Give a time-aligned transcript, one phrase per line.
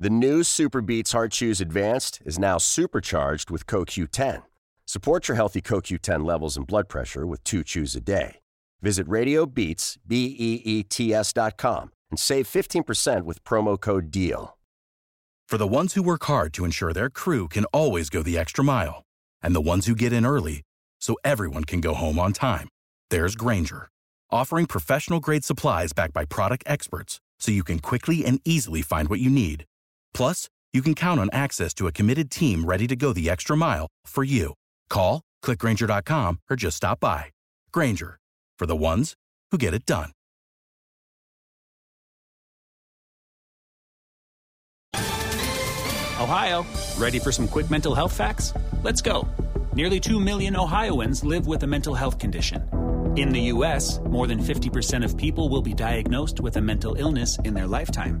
[0.00, 4.44] The new Super Beats Heart Chews Advanced is now supercharged with CoQ10.
[4.86, 8.36] Support your healthy CoQ10 levels and blood pressure with two chews a day.
[8.80, 14.56] Visit RadioBeats, B-E-E-T-S dot com and save 15% with promo code DEAL.
[15.48, 18.62] For the ones who work hard to ensure their crew can always go the extra
[18.62, 19.02] mile,
[19.42, 20.62] and the ones who get in early
[21.00, 22.68] so everyone can go home on time,
[23.10, 23.88] there's Granger,
[24.30, 29.18] offering professional-grade supplies backed by product experts so you can quickly and easily find what
[29.18, 29.64] you need.
[30.12, 33.56] Plus, you can count on access to a committed team ready to go the extra
[33.56, 34.54] mile for you.
[34.90, 37.26] Call, clickgranger.com, or just stop by.
[37.72, 38.18] Granger,
[38.58, 39.14] for the ones
[39.50, 40.10] who get it done.
[46.20, 46.66] Ohio,
[46.98, 48.52] ready for some quick mental health facts?
[48.82, 49.28] Let's go.
[49.72, 52.68] Nearly 2 million Ohioans live with a mental health condition.
[53.16, 57.38] In the U.S., more than 50% of people will be diagnosed with a mental illness
[57.44, 58.20] in their lifetime.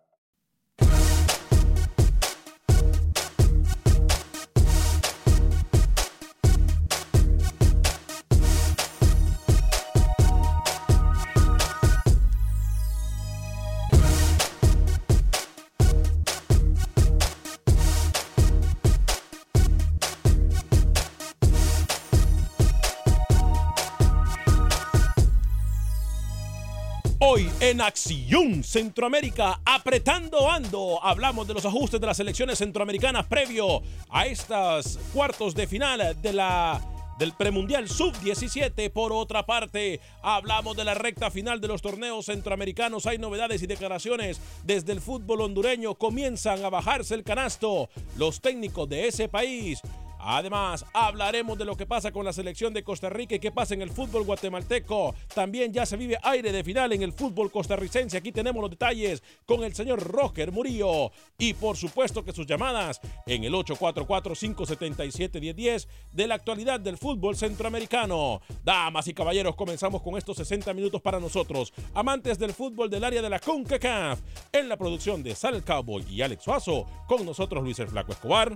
[27.23, 33.83] Hoy en Acción Centroamérica, apretando ando, hablamos de los ajustes de las selecciones centroamericanas previo
[34.09, 36.81] a estas cuartos de final de la
[37.19, 38.91] del premundial sub-17.
[38.91, 43.05] Por otra parte, hablamos de la recta final de los torneos centroamericanos.
[43.05, 45.93] Hay novedades y declaraciones desde el fútbol hondureño.
[45.93, 49.79] Comienzan a bajarse el canasto los técnicos de ese país.
[50.23, 53.73] Además, hablaremos de lo que pasa con la selección de Costa Rica y qué pasa
[53.73, 55.15] en el fútbol guatemalteco.
[55.33, 58.17] También ya se vive aire de final en el fútbol costarricense.
[58.17, 61.11] Aquí tenemos los detalles con el señor Roger Murillo.
[61.37, 68.41] Y por supuesto que sus llamadas en el 844-577-1010 de la actualidad del fútbol centroamericano.
[68.63, 73.21] Damas y caballeros, comenzamos con estos 60 minutos para nosotros, amantes del fútbol del área
[73.21, 74.19] de la CONCACAF.
[74.51, 78.55] En la producción de Sal Cowboy y Alex Suazo, con nosotros Luis el Flaco Escobar.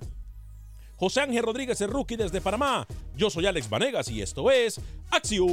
[0.97, 2.87] José Ángel Rodríguez, el rookie desde Panamá.
[3.15, 4.79] Yo soy Alex Vanegas y esto es
[5.11, 5.47] Acción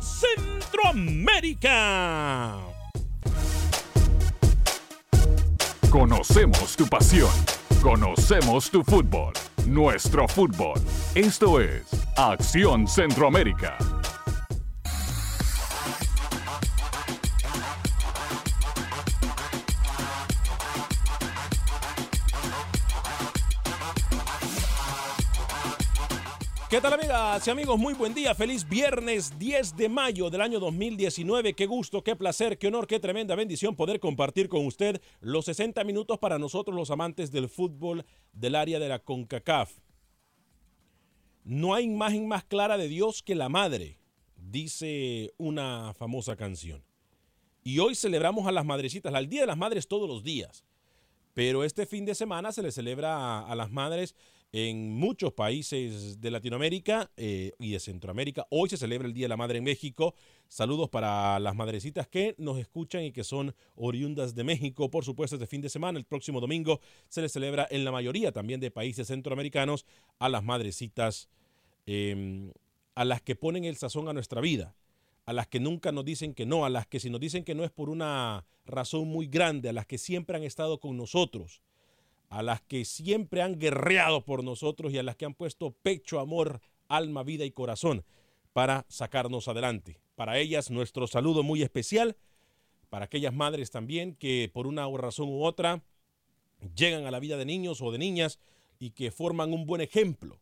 [0.00, 2.56] Centroamérica.
[5.90, 7.30] Conocemos tu pasión.
[7.82, 9.32] Conocemos tu fútbol.
[9.66, 10.80] Nuestro fútbol.
[11.14, 11.84] Esto es
[12.16, 13.78] Acción Centroamérica.
[26.68, 27.78] ¿Qué tal amigas y amigos?
[27.78, 31.54] Muy buen día, feliz viernes 10 de mayo del año 2019.
[31.54, 35.82] Qué gusto, qué placer, qué honor, qué tremenda bendición poder compartir con usted los 60
[35.84, 39.78] minutos para nosotros los amantes del fútbol del área de la CONCACAF.
[41.42, 43.98] No hay imagen más clara de Dios que la madre,
[44.36, 46.84] dice una famosa canción.
[47.64, 50.66] Y hoy celebramos a las madrecitas, al Día de las Madres todos los días.
[51.32, 54.14] Pero este fin de semana se le celebra a, a las madres
[54.52, 58.46] en muchos países de Latinoamérica eh, y de Centroamérica.
[58.50, 60.14] Hoy se celebra el Día de la Madre en México.
[60.48, 64.90] Saludos para las madrecitas que nos escuchan y que son oriundas de México.
[64.90, 68.32] Por supuesto, este fin de semana, el próximo domingo, se le celebra en la mayoría
[68.32, 69.84] también de países centroamericanos
[70.18, 71.28] a las madrecitas,
[71.86, 72.50] eh,
[72.94, 74.74] a las que ponen el sazón a nuestra vida,
[75.26, 77.54] a las que nunca nos dicen que no, a las que si nos dicen que
[77.54, 81.60] no es por una razón muy grande, a las que siempre han estado con nosotros
[82.28, 86.20] a las que siempre han guerreado por nosotros y a las que han puesto pecho,
[86.20, 88.04] amor, alma, vida y corazón
[88.52, 90.00] para sacarnos adelante.
[90.14, 92.16] Para ellas nuestro saludo muy especial,
[92.90, 95.82] para aquellas madres también que por una razón u otra
[96.74, 98.38] llegan a la vida de niños o de niñas
[98.78, 100.40] y que forman un buen ejemplo.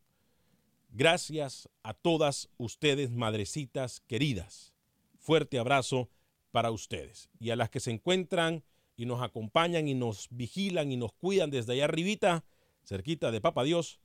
[0.91, 4.73] Gracias a todas ustedes, madrecitas queridas.
[5.19, 6.09] Fuerte abrazo
[6.53, 7.29] para ustedes.
[7.39, 8.65] Y a las que se encuentran
[8.97, 12.45] y nos acompañan y nos vigilan y nos cuidan desde allá arribita,
[12.85, 14.01] cerquita de Papa Dios,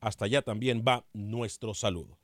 [0.00, 2.18] hasta allá también va nuestro saludo.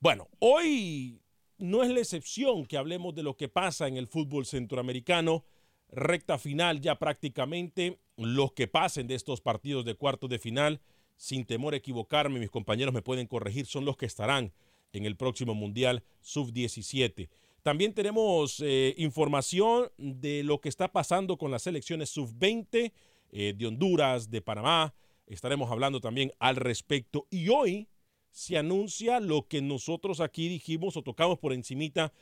[0.00, 1.20] Bueno, hoy
[1.58, 5.44] no es la excepción que hablemos de lo que pasa en el fútbol centroamericano,
[5.88, 10.80] recta final ya prácticamente, los que pasen de estos partidos de cuartos de final,
[11.16, 14.52] sin temor a equivocarme, mis compañeros me pueden corregir, son los que estarán
[14.92, 17.28] en el próximo Mundial Sub-17.
[17.62, 22.92] También tenemos eh, información de lo que está pasando con las selecciones Sub-20
[23.30, 24.94] eh, de Honduras, de Panamá.
[25.26, 27.28] Estaremos hablando también al respecto.
[27.30, 27.88] Y hoy
[28.32, 32.12] se anuncia lo que nosotros aquí dijimos o tocamos por encimita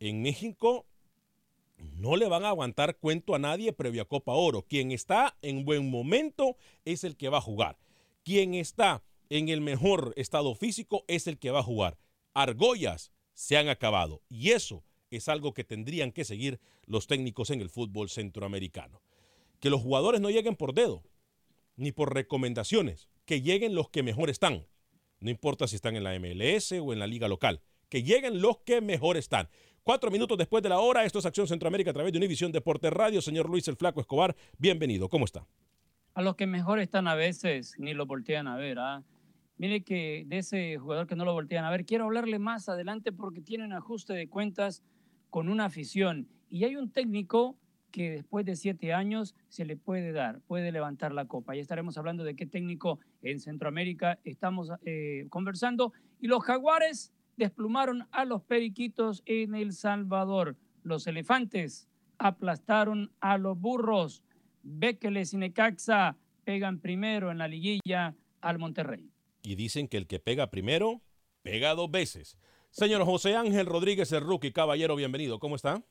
[0.00, 0.86] en México.
[1.78, 4.62] No le van a aguantar cuento a nadie previo a Copa Oro.
[4.62, 7.78] Quien está en buen momento es el que va a jugar.
[8.24, 11.96] Quien está en el mejor estado físico es el que va a jugar.
[12.34, 17.62] Argollas se han acabado y eso es algo que tendrían que seguir los técnicos en
[17.62, 19.00] el fútbol centroamericano.
[19.60, 21.02] Que los jugadores no lleguen por dedo,
[21.74, 24.66] ni por recomendaciones, que lleguen los que mejor están.
[25.20, 28.58] No importa si están en la MLS o en la liga local, que lleguen los
[28.58, 29.48] que mejor están.
[29.84, 32.90] Cuatro minutos después de la hora, esto es Acción Centroamérica a través de Univisión Deporte
[32.90, 33.22] Radio.
[33.22, 35.08] Señor Luis el Flaco Escobar, bienvenido.
[35.08, 35.46] ¿Cómo está?
[36.12, 38.78] A los que mejor están a veces ni lo voltean a ver.
[38.78, 39.02] ¿ah?
[39.60, 43.12] Mire que de ese jugador que no lo voltean a ver, quiero hablarle más adelante
[43.12, 44.82] porque tiene un ajuste de cuentas
[45.28, 46.26] con una afición.
[46.48, 47.58] Y hay un técnico
[47.90, 51.54] que después de siete años se le puede dar, puede levantar la copa.
[51.54, 55.92] Ya estaremos hablando de qué técnico en Centroamérica estamos eh, conversando.
[56.22, 60.56] Y los jaguares desplumaron a los periquitos en El Salvador.
[60.84, 61.86] Los elefantes
[62.16, 64.22] aplastaron a los burros.
[64.62, 69.10] Bekeles y Necaxa pegan primero en la liguilla al Monterrey.
[69.42, 71.00] Y dicen que el que pega primero,
[71.42, 72.36] pega dos veces.
[72.70, 75.38] Señor José Ángel Rodríguez, el rookie, caballero, bienvenido.
[75.38, 75.82] ¿Cómo está?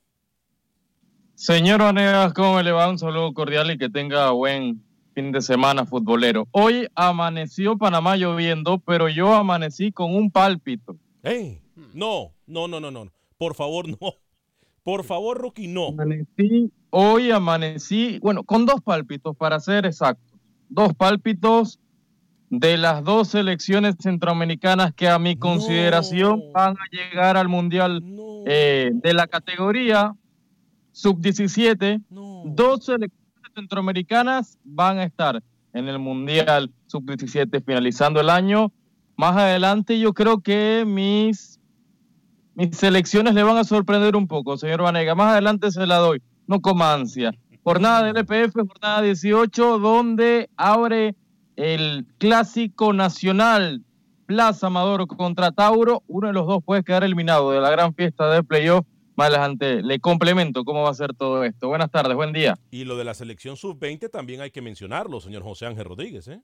[1.36, 2.90] Señor Vanegas, ¿cómo le va?
[2.90, 4.84] Un saludo cordial y que tenga buen
[5.16, 6.48] fin de semana futbolero.
[6.51, 10.98] Hoy amaneció Panamá lloviendo, pero yo amanecí con un pálpito.
[11.24, 11.62] ¡Ey!
[11.94, 13.12] No, no, no, no, no.
[13.38, 13.98] Por favor, no.
[14.84, 15.88] Por favor, rookie, no.
[15.88, 20.38] Amanecí, hoy amanecí, bueno, con dos pálpitos para ser exactos.
[20.69, 21.80] Dos pálpitos
[22.50, 28.04] de las dos selecciones centroamericanas que a mi consideración van a llegar al Mundial
[28.46, 30.16] eh, de la categoría
[30.92, 32.04] sub-17.
[32.10, 33.19] Dos selecciones
[33.54, 35.42] centroamericanas van a estar
[35.74, 38.72] en el Mundial sub-17 finalizando el año.
[39.16, 41.60] Más adelante yo creo que mis,
[42.56, 45.13] mis selecciones le van a sorprender un poco, señor Vanega.
[45.13, 47.31] Más adelante se la doy, no coma ansia.
[47.63, 51.16] Jornada del EPF, jornada 18, donde abre
[51.59, 53.83] el clásico nacional
[54.25, 56.03] Plaza Amador contra Tauro.
[56.07, 58.85] Uno de los dos puede quedar eliminado de la gran fiesta de playoff.
[59.17, 61.67] Más adelante le complemento cómo va a ser todo esto.
[61.67, 62.57] Buenas tardes, buen día.
[62.71, 66.29] Y lo de la selección sub-20 también hay que mencionarlo, señor José Ángel Rodríguez.
[66.29, 66.41] ¿eh?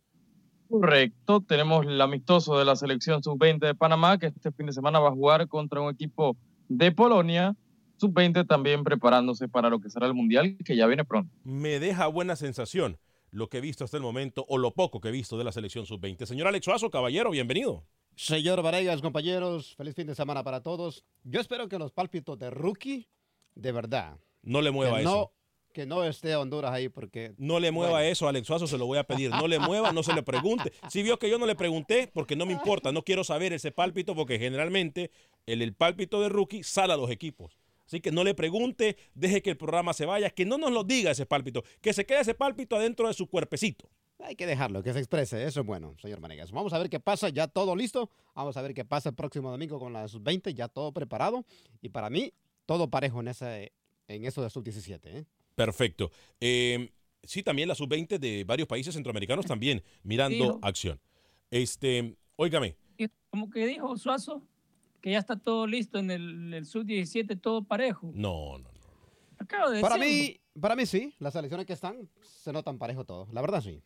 [0.68, 5.00] Correcto, tenemos el amistoso de la selección sub-20 de Panamá, que este fin de semana
[5.00, 6.36] va a jugar contra un equipo
[6.68, 7.56] de Polonia.
[7.96, 11.34] Sub-20 también preparándose para lo que será el Mundial, que ya viene pronto.
[11.46, 12.98] Me deja buena sensación
[13.36, 15.52] lo que he visto hasta el momento o lo poco que he visto de la
[15.52, 16.26] selección sub-20.
[16.26, 17.84] Señor Alex Suazo, caballero, bienvenido.
[18.16, 21.04] Señor Varegas, compañeros, feliz fin de semana para todos.
[21.26, 23.10] Yo espero que los pálpitos de rookie,
[23.54, 24.18] de verdad.
[24.42, 25.34] No le mueva eso.
[25.74, 27.34] que no esté Honduras ahí porque...
[27.38, 29.32] No le mueva eso, Alex Suazo, se lo voy a pedir.
[29.32, 30.72] No le mueva, no se le pregunte.
[30.90, 33.74] Si vio que yo no le pregunté, porque no me importa, no quiero saber ese
[33.74, 35.12] pálpito, porque generalmente
[35.46, 37.60] el, el pálpito de rookie sale a los equipos.
[37.86, 40.84] Así que no le pregunte, deje que el programa se vaya, que no nos lo
[40.84, 43.90] diga ese pálpito, que se quede ese pálpito adentro de su cuerpecito.
[44.20, 45.46] Hay que dejarlo, que se exprese.
[45.46, 46.52] Eso es bueno, señor Manegas.
[46.52, 47.30] Vamos a ver qué pasa.
[47.30, 48.10] Ya todo listo.
[48.34, 50.54] Vamos a ver qué pasa el próximo domingo con la sub-20.
[50.54, 51.46] Ya todo preparado.
[51.82, 52.34] Y para mí,
[52.66, 53.74] todo parejo en, ese,
[54.08, 55.00] en eso de sub-17.
[55.04, 55.26] ¿eh?
[55.54, 56.12] Perfecto.
[56.40, 56.90] Em,
[57.24, 61.00] sí, también la sub-20 de varios países centroamericanos también mirando acción.
[61.52, 62.78] Este, óigame.
[63.30, 64.42] Como que dijo Suazo,
[65.06, 68.10] que ya está todo listo en el, sub-17, todo parejo.
[68.16, 68.68] No, no,
[69.38, 69.82] no.
[69.82, 73.62] para mí, para mí sí, las selecciones que están se notan parejo todo, la verdad
[73.62, 73.84] sí.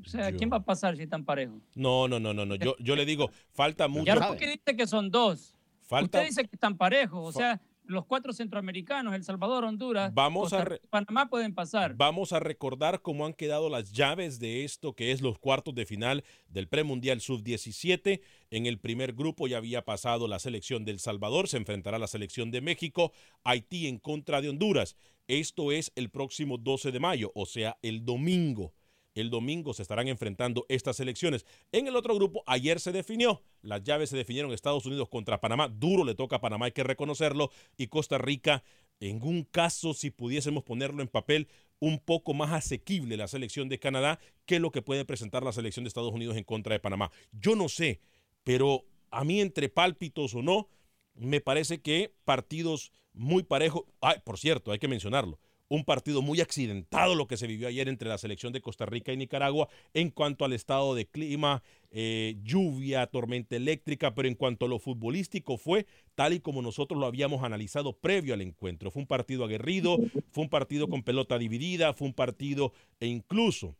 [0.00, 1.60] O sea, ¿quién va a pasar si están parejos?
[1.74, 2.54] No, no, no, no, no.
[2.54, 4.14] Yo, yo le digo, falta mucho.
[4.14, 5.56] ¿Y por qué dice que son dos?
[5.80, 6.18] Falta...
[6.18, 10.66] Usted dice que están parejos, o sea, los cuatro centroamericanos, El Salvador, Honduras, vamos a
[10.90, 11.94] Panamá pueden pasar.
[11.94, 15.86] Vamos a recordar cómo han quedado las llaves de esto, que es los cuartos de
[15.86, 18.20] final del premundial sub-17.
[18.50, 22.50] En el primer grupo ya había pasado la selección del Salvador, se enfrentará la selección
[22.50, 23.12] de México,
[23.44, 24.96] Haití en contra de Honduras.
[25.28, 28.72] Esto es el próximo 12 de mayo, o sea, el domingo.
[29.16, 31.46] El domingo se estarán enfrentando estas elecciones.
[31.72, 33.42] En el otro grupo, ayer se definió.
[33.62, 35.68] Las llaves se definieron Estados Unidos contra Panamá.
[35.68, 37.50] Duro le toca a Panamá, hay que reconocerlo.
[37.78, 38.62] Y Costa Rica,
[39.00, 41.48] en un caso, si pudiésemos ponerlo en papel,
[41.80, 45.84] un poco más asequible la selección de Canadá que lo que puede presentar la selección
[45.84, 47.10] de Estados Unidos en contra de Panamá.
[47.32, 48.00] Yo no sé,
[48.44, 50.68] pero a mí entre pálpitos o no,
[51.14, 53.84] me parece que partidos muy parejos.
[54.02, 55.38] Ay, por cierto, hay que mencionarlo.
[55.68, 59.12] Un partido muy accidentado lo que se vivió ayer entre la selección de Costa Rica
[59.12, 64.66] y Nicaragua en cuanto al estado de clima, eh, lluvia, tormenta eléctrica, pero en cuanto
[64.66, 68.90] a lo futbolístico fue tal y como nosotros lo habíamos analizado previo al encuentro.
[68.90, 69.98] Fue un partido aguerrido,
[70.30, 73.76] fue un partido con pelota dividida, fue un partido e incluso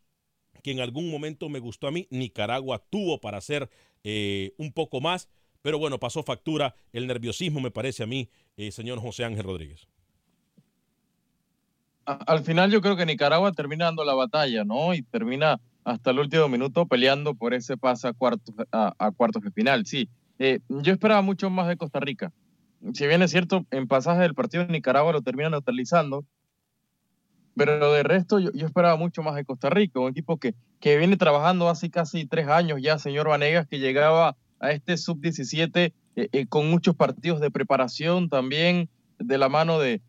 [0.63, 3.71] que en algún momento me gustó a mí, Nicaragua tuvo para hacer
[4.03, 5.29] eh, un poco más,
[5.63, 9.87] pero bueno, pasó factura el nerviosismo, me parece a mí, eh, señor José Ángel Rodríguez
[12.07, 14.95] al final yo creo que Nicaragua termina dando la batalla, ¿no?
[14.95, 19.51] Y termina hasta el último minuto peleando por ese pase a cuartos, a, cuartos de
[19.51, 19.87] final.
[19.87, 20.09] Sí,
[20.39, 22.33] eh, yo esperaba mucho más de Costa Rica.
[22.93, 26.25] Si bien es cierto, en pasaje del partido de Nicaragua lo termina neutralizando,
[27.57, 31.17] pero de resto yo, esperaba mucho más de Costa Rica, un equipo que, que viene
[31.17, 36.47] trabajando hace casi tres años ya, señor Vanegas, que llegaba a este sub-17 eh, eh,
[36.47, 40.01] con muchos partidos de preparación también de la mano de,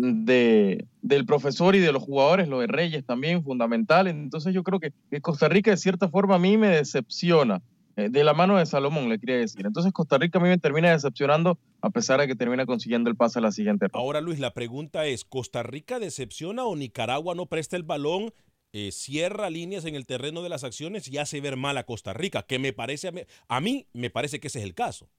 [0.00, 4.06] de, del profesor y de los jugadores, lo de Reyes también, fundamental.
[4.06, 7.62] Entonces yo creo que, Costa Rica de cierta forma a mí me decepciona,
[7.96, 9.66] eh, de la mano de Salomón, le quería decir.
[9.66, 13.16] Entonces Costa Rica a mí me termina decepcionando a pesar de que termina consiguiendo el
[13.16, 13.98] pase a la siguiente ronda.
[13.98, 18.32] Ahora Luis, la pregunta es, ¿Costa Rica decepciona o Nicaragua no presta el balón?
[18.72, 22.14] Eh, cierra líneas en el terreno de las acciones y hace ver mal a Costa
[22.14, 25.10] Rica, que me parece, a mí, a mí me parece que ese es el caso.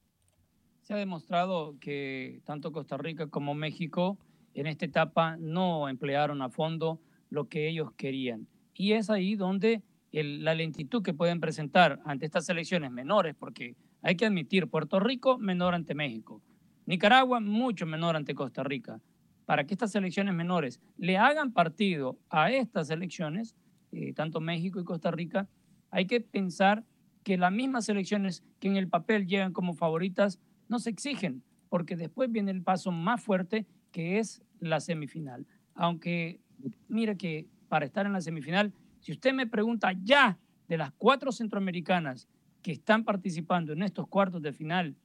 [0.82, 4.18] Se ha demostrado que tanto Costa Rica como México
[4.53, 8.48] en esta etapa no emplearon a fondo lo que ellos querían.
[8.74, 14.15] Y es ahí donde la lentitud que pueden presentar ante estas elecciones menores, porque hay
[14.15, 16.41] que admitir, Puerto Rico menor ante México,
[16.86, 19.01] Nicaragua mucho menor ante Costa Rica.
[19.45, 23.55] Para que estas elecciones menores le hagan partido a estas elecciones,
[23.91, 25.50] eh, tanto México y Costa Rica,
[25.89, 26.86] hay que pensar
[27.24, 31.95] que las mismas elecciones que en el papel llegan como favoritas no se exigen, porque
[31.95, 35.46] después viene el paso más fuerte que es la semifinal.
[35.76, 36.42] Aunque,
[36.90, 41.32] mire que para estar en la semifinal, si usted me pregunta ya de las cuatro
[41.32, 42.28] centroamericanas
[42.62, 44.96] que están participando en estos cuartos de final,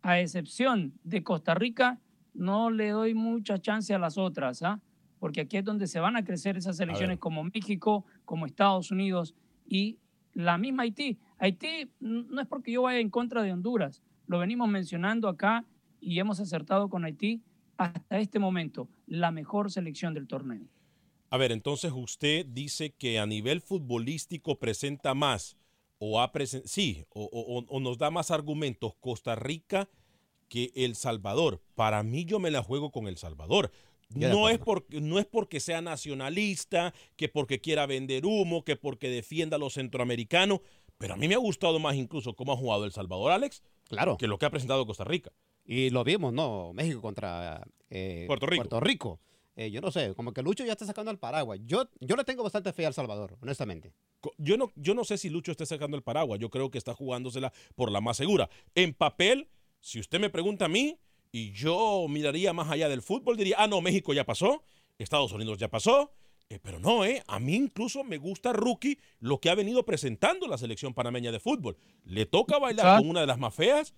[0.00, 1.98] a excepción de Costa Rica,
[2.34, 4.80] no le doy mucha chance a las otras, ¿ah?
[5.18, 9.34] porque aquí es donde se van a crecer esas selecciones como México, como Estados Unidos
[9.66, 9.98] y
[10.34, 11.18] la misma Haití.
[11.38, 15.64] Haití no es porque yo vaya en contra de Honduras, lo venimos mencionando acá
[16.00, 17.42] y hemos acertado con Haití
[17.78, 20.66] hasta este momento la mejor selección del torneo.
[21.30, 25.56] A ver, entonces usted dice que a nivel futbolístico presenta más
[25.98, 26.30] o ha
[26.64, 29.88] sí, o, nos da más argumentos Costa Rica
[30.48, 31.60] que El Salvador.
[31.74, 33.70] Para mí yo me la juego con El Salvador.
[34.10, 39.10] No es, porque, no es porque sea nacionalista, que porque quiera vender humo, que porque
[39.10, 40.60] defienda a los centroamericanos,
[40.96, 44.16] pero a mí me ha gustado más incluso cómo ha jugado El Salvador, Alex, claro.
[44.16, 45.30] que lo que ha presentado Costa Rica.
[45.68, 46.72] Y lo vimos, ¿no?
[46.72, 48.62] México contra eh, Puerto Rico.
[48.62, 49.20] Puerto Rico.
[49.54, 51.60] Eh, yo no sé, como que Lucho ya está sacando el paraguas.
[51.64, 53.92] Yo, yo le tengo bastante fe al Salvador, honestamente.
[54.38, 56.40] Yo no, yo no sé si Lucho está sacando el paraguas.
[56.40, 58.48] Yo creo que está jugándosela por la más segura.
[58.74, 59.48] En papel,
[59.80, 60.98] si usted me pregunta a mí,
[61.32, 64.62] y yo miraría más allá del fútbol, diría, ah, no, México ya pasó,
[64.96, 66.12] Estados Unidos ya pasó.
[66.50, 67.22] Eh, pero no, ¿eh?
[67.26, 71.40] A mí incluso me gusta Rookie lo que ha venido presentando la selección panameña de
[71.40, 71.76] fútbol.
[72.04, 73.94] Le toca bailar con una de las más feas,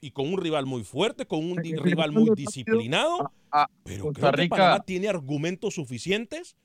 [0.00, 3.32] y con un rival muy fuerte, con un rival muy disciplinado,
[3.84, 6.56] pero creo que Panamá tiene argumentos suficientes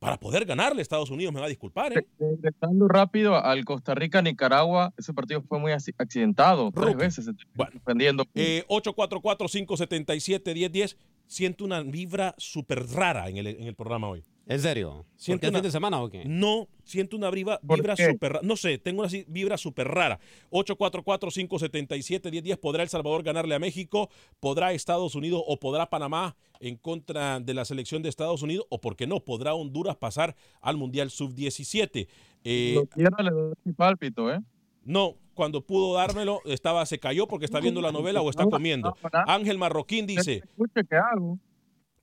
[0.00, 1.92] para poder ganarle a Estados Unidos, me va a disculpar.
[1.92, 2.06] ¿eh?
[2.18, 8.24] Regresando rápido al Costa Rica-Nicaragua, ese partido fue muy accidentado, tres veces bueno, defendiendo.
[8.34, 14.24] Eh, 844-577-1010, siento una vibra súper rara en el, en el programa hoy.
[14.50, 15.06] ¿En serio?
[15.14, 16.24] ¿Siento una, fin de semana o qué?
[16.26, 18.44] No, siento una vibra, vibra súper rara.
[18.44, 20.18] No sé, tengo una vibra súper rara.
[20.50, 22.58] 844-577-1010.
[22.58, 24.10] ¿Podrá El Salvador ganarle a México?
[24.40, 28.66] ¿Podrá Estados Unidos o podrá Panamá en contra de la selección de Estados Unidos?
[28.70, 29.20] ¿O por qué no?
[29.20, 32.08] ¿Podrá Honduras pasar al Mundial Sub-17?
[32.42, 34.40] Eh, le doy pálpito, ¿eh?
[34.82, 38.96] No, cuando pudo dármelo, estaba, se cayó porque está viendo la novela o está comiendo.
[39.28, 40.42] Ángel Marroquín dice.
[40.44, 41.38] Escuche que hago.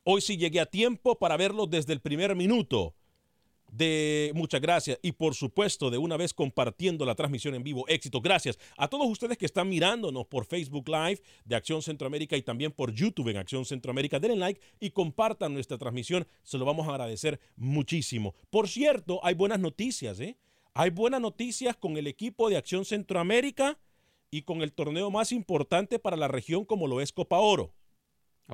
[0.09, 2.95] Hoy sí llegué a tiempo para verlo desde el primer minuto.
[3.69, 7.83] De muchas gracias y por supuesto de una vez compartiendo la transmisión en vivo.
[7.89, 8.21] Éxito.
[8.21, 12.71] Gracias a todos ustedes que están mirándonos por Facebook Live de Acción Centroamérica y también
[12.71, 14.17] por YouTube en Acción Centroamérica.
[14.17, 16.25] Denle like y compartan nuestra transmisión.
[16.41, 18.33] Se lo vamos a agradecer muchísimo.
[18.49, 20.21] Por cierto, hay buenas noticias.
[20.21, 20.37] ¿eh?
[20.73, 23.77] Hay buenas noticias con el equipo de Acción Centroamérica
[24.31, 27.73] y con el torneo más importante para la región como lo es Copa Oro.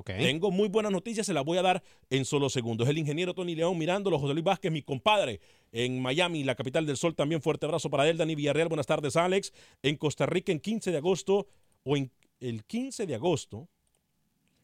[0.02, 2.90] Tengo muy buenas noticias, se las voy a dar en solo segundos.
[2.90, 5.40] El ingeniero Tony León mirándolo, José Luis Vázquez, mi compadre
[5.72, 7.14] en Miami, la capital del sol.
[7.14, 8.70] También fuerte abrazo para él, Dani Villarreal.
[8.70, 9.54] Buenas tardes, Alex.
[9.84, 11.48] En Costa Rica, en 15 de agosto,
[11.84, 13.70] o en el 15 de agosto,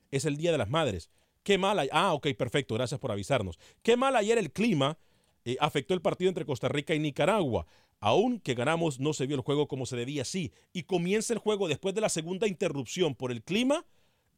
[0.09, 1.11] es el Día de las Madres.
[1.43, 1.87] Qué mal.
[1.91, 2.73] Ah, ok, perfecto.
[2.73, 3.59] Gracias por avisarnos.
[3.83, 4.97] Qué mal ayer el clima
[5.45, 7.67] eh, afectó el partido entre Costa Rica y Nicaragua.
[7.99, 10.51] Aún que ganamos, no se vio el juego como se debía, sí.
[10.73, 13.85] Y comienza el juego después de la segunda interrupción por el clima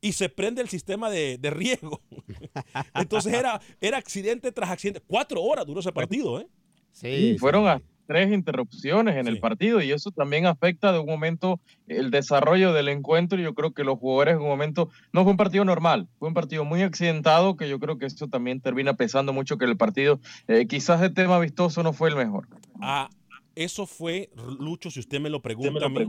[0.01, 2.01] y se prende el sistema de, de riego.
[2.95, 5.01] Entonces era, era accidente tras accidente.
[5.05, 6.47] Cuatro horas duró ese partido, ¿eh?
[6.91, 11.61] Sí, fueron a tres interrupciones en el partido y eso también afecta de un momento
[11.87, 13.39] el desarrollo del encuentro.
[13.39, 16.27] y Yo creo que los jugadores en un momento no fue un partido normal, fue
[16.27, 19.77] un partido muy accidentado que yo creo que eso también termina pesando mucho que el
[19.77, 22.47] partido eh, quizás el tema vistoso no fue el mejor.
[22.81, 23.09] Ah,
[23.55, 24.29] eso fue,
[24.59, 26.05] Lucho, si usted me lo pregunta a mí,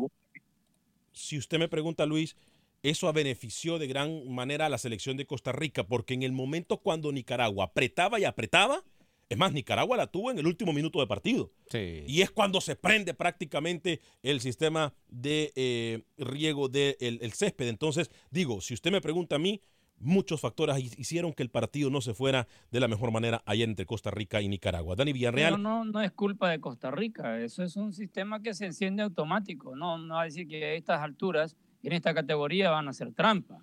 [1.12, 2.36] si usted me pregunta, Luis,
[2.82, 6.78] eso benefició de gran manera a la selección de Costa Rica, porque en el momento
[6.78, 8.82] cuando Nicaragua apretaba y apretaba,
[9.28, 11.52] es más, Nicaragua la tuvo en el último minuto de partido.
[11.70, 12.04] Sí.
[12.06, 17.66] Y es cuando se prende prácticamente el sistema de eh, riego del el césped.
[17.68, 19.62] Entonces, digo, si usted me pregunta a mí,
[19.98, 23.68] muchos factores hi- hicieron que el partido no se fuera de la mejor manera ayer
[23.68, 24.96] entre Costa Rica y Nicaragua.
[24.96, 25.52] Dani Villarreal.
[25.54, 29.02] Pero no, no es culpa de Costa Rica, eso es un sistema que se enciende
[29.02, 29.76] automático.
[29.76, 33.12] No, no va a decir que a estas alturas, en esta categoría, van a hacer
[33.12, 33.62] trampa.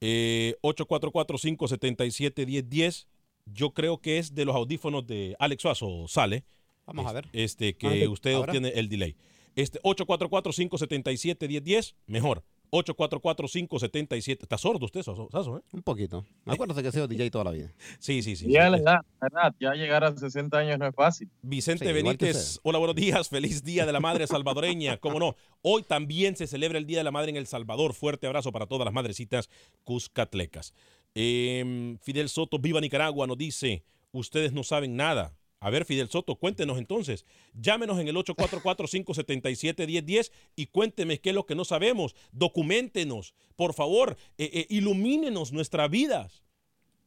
[0.00, 3.06] Eh, 844-577-1010.
[3.46, 6.44] Yo creo que es de los audífonos de Alex Suazo, sale.
[6.86, 7.28] Vamos a ver.
[7.32, 8.52] Este, que usted Ahora.
[8.52, 9.16] obtiene el delay.
[9.56, 12.44] Este, 844-577-1010, mejor.
[12.70, 14.42] 844-577.
[14.42, 15.02] ¿Está sordo usted?
[15.02, 15.62] Suazo, eh?
[15.72, 16.24] Un poquito.
[16.46, 17.72] Acuérdate que he sido DJ toda la vida.
[17.98, 18.50] Sí, sí, sí.
[18.50, 18.70] ya sí.
[18.70, 21.28] la edad, la edad, ya llegar a 60 años no es fácil.
[21.42, 23.28] Vicente Sí, Benítez, hola, buenos días.
[23.28, 24.96] Feliz Día de la Madre Salvadoreña.
[25.00, 25.36] ¿Cómo no?
[25.62, 27.94] Hoy también se celebra el Día de la Madre en El Salvador.
[27.94, 29.48] Fuerte abrazo para todas las madrecitas
[29.84, 30.74] cuscatlecas.
[31.14, 35.34] Em, Fidel Soto, viva Nicaragua, nos dice, ustedes no saben nada.
[35.60, 37.24] A ver, Fidel Soto, cuéntenos entonces.
[37.54, 42.14] Llámenos en el 844-577-1010 y cuénteme qué es lo que no sabemos.
[42.32, 46.44] Documentenos, por favor, eh, eh, ilumínenos nuestras vidas.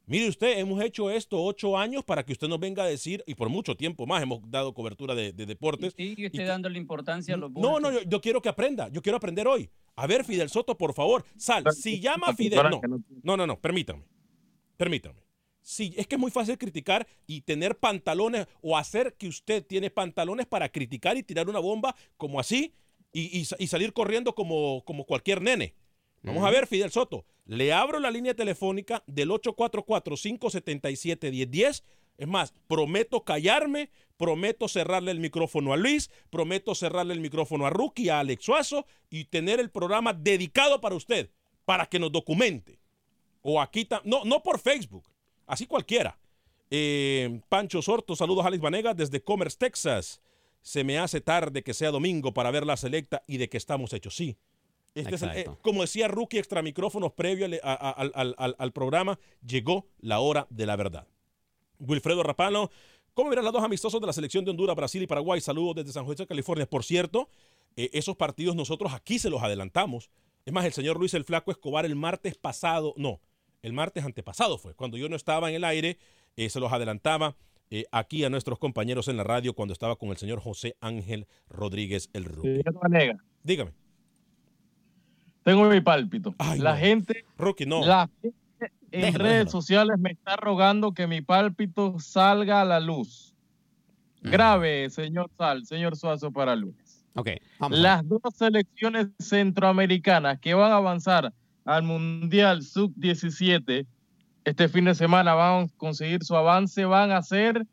[0.08, 3.36] Mire usted, hemos hecho esto ocho años para que usted nos venga a decir, y
[3.36, 5.94] por mucho tiempo más hemos dado cobertura de, de deportes.
[5.96, 8.90] Y sigue usted que- dándole importancia a los No, no, yo, yo quiero que aprenda,
[8.90, 9.70] yo quiero aprender hoy.
[9.96, 11.64] A ver, Fidel Soto, por favor, sal.
[11.72, 12.82] Si llama a Fidel, no,
[13.24, 14.04] no, no, no, permítame,
[14.76, 15.22] permítame.
[15.62, 19.92] Sí, es que es muy fácil criticar y tener pantalones o hacer que usted tiene
[19.92, 22.74] pantalones para criticar y tirar una bomba como así
[23.14, 25.76] y, y sa- y salir corriendo como, como cualquier nene.
[26.24, 27.26] Vamos a ver, Fidel Soto.
[27.46, 31.84] Le abro la línea telefónica del 844-577-1010.
[32.18, 37.70] Es más, prometo callarme, prometo cerrarle el micrófono a Luis, prometo cerrarle el micrófono a
[37.72, 41.32] Rookie, a Alex Suazo y tener el programa dedicado para usted,
[41.66, 42.80] para que nos documente.
[43.42, 45.08] O aquí, no, no por Facebook,
[45.48, 46.18] así cualquiera.
[46.70, 50.22] Eh, Pancho Sorto, saludos a Alex Vanegas desde Commerce, Texas.
[50.62, 53.94] Se me hace tarde que sea domingo para ver la selecta y de que estamos
[53.94, 54.16] hechos.
[54.16, 54.38] Sí.
[54.94, 60.48] Este es el- eh, como decía Rookie extra micrófonos previo al, programa, llegó la hora
[60.50, 61.08] de la verdad.
[61.80, 62.70] Wilfredo Rapano,
[63.14, 65.42] ¿cómo verán las dos amistosos de la selección de Honduras, Brasil y Paraguay?
[65.42, 66.70] Saludos desde San José, California.
[66.70, 67.30] Por cierto,
[67.76, 70.10] eh, esos partidos nosotros aquí se los adelantamos.
[70.46, 73.22] Es más, el señor Luis el Flaco Escobar el martes pasado, no,
[73.64, 75.98] el martes antepasado fue, cuando yo no estaba en el aire,
[76.36, 77.36] eh, se los adelantaba
[77.70, 81.28] eh, aquí a nuestros compañeros en la radio cuando estaba con el señor José Ángel
[81.50, 82.62] Rodríguez el Rookie.
[83.44, 83.72] Dígame,
[85.44, 86.36] tengo mi pálpito.
[86.38, 86.78] Ay, la no.
[86.80, 87.86] gente, Rookie, no.
[87.86, 88.38] la gente
[88.92, 89.50] en Déjalo, redes déjalo.
[89.52, 93.34] sociales me está rogando que mi pálpito salga a la luz.
[94.22, 97.04] Grave, señor Sal, señor Suazo para lunes.
[97.16, 97.80] Ok, vamos.
[97.80, 101.34] a- Las dos selecciones centroamericanas que van a avanzar
[101.66, 103.86] al Mundial Sub-17
[104.44, 107.66] este fin de semana van a conseguir su avance, van a ser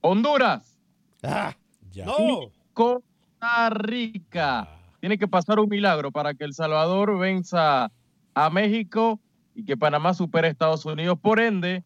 [0.00, 0.78] Honduras,
[1.22, 1.54] Ah,
[1.90, 2.06] Ya.
[2.06, 2.50] no.
[2.72, 4.68] Costa Rica.
[5.00, 7.90] Tiene que pasar un milagro para que El Salvador venza
[8.34, 9.20] a México
[9.54, 11.18] y que Panamá supere a Estados Unidos.
[11.20, 11.84] Por ende,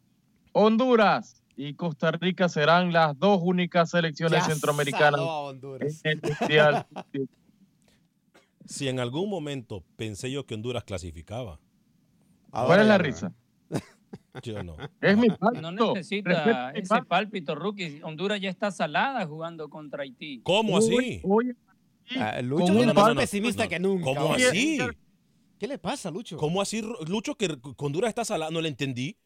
[0.52, 6.00] Honduras y Costa Rica serán las dos únicas selecciones Ya centroamericanas saló a Honduras.
[6.04, 6.86] en el Mundial.
[8.66, 11.60] Si en algún momento pensé yo que Honduras clasificaba,
[12.50, 13.04] ¿Cuál Ahora es la no.
[13.04, 13.34] risa?
[14.42, 14.76] yo no.
[15.00, 15.94] Es mi No pálpito.
[15.94, 17.54] necesita Respeta mi ese pálpito.
[17.54, 18.00] rookie.
[18.02, 20.40] Honduras ya está salada jugando contra Haití.
[20.44, 21.20] ¿Cómo así?
[22.16, 24.04] Ah, Lucho un más pesimista que nunca.
[24.04, 24.46] ¿Cómo oye.
[24.48, 24.78] así?
[25.58, 26.36] ¿Qué le pasa, Lucho?
[26.36, 28.50] ¿Cómo así, Lucho, que Honduras está salada?
[28.50, 29.16] No le entendí.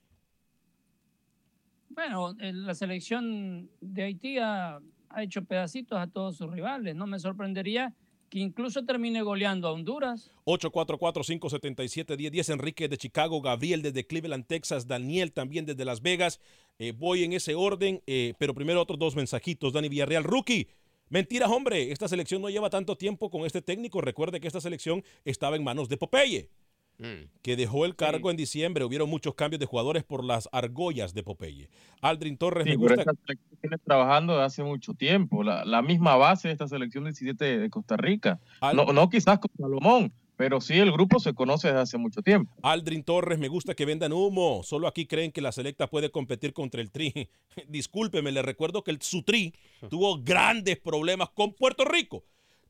[1.91, 6.95] Bueno, eh, la selección de Haití ha, ha hecho pedacitos a todos sus rivales.
[6.95, 7.95] No me sorprendería
[8.29, 10.31] que incluso termine goleando a Honduras.
[10.45, 16.41] 844-577-1010, Enrique de Chicago, Gabriel desde Cleveland, Texas, Daniel también desde Las Vegas.
[16.79, 19.73] Eh, voy en ese orden, eh, pero primero otros dos mensajitos.
[19.73, 20.69] Dani Villarreal, rookie.
[21.09, 21.91] Mentiras, hombre.
[21.91, 24.01] Esta selección no lleva tanto tiempo con este técnico.
[24.01, 26.51] Recuerde que esta selección estaba en manos de Popeye.
[26.99, 27.41] Mm.
[27.43, 28.85] que dejó el cargo en diciembre.
[28.85, 31.69] Hubieron muchos cambios de jugadores por las argollas de Popeye.
[32.01, 33.01] Aldrin Torres me gusta.
[33.01, 35.43] Esta selección viene trabajando desde hace mucho tiempo.
[35.43, 38.41] La, misma base de esta selección 17 de Costa Rica.
[38.75, 42.55] No, no quizás con Salomón, pero sí el grupo se conoce desde hace mucho tiempo.
[42.63, 44.63] Aldrin Torres, me gusta que vendan humo.
[44.63, 47.29] Solo aquí creen que la selecta puede competir contra el Tri.
[47.69, 49.53] Discúlpeme, le recuerdo que el, su Tri
[49.91, 52.23] tuvo grandes problemas con Puerto Rico.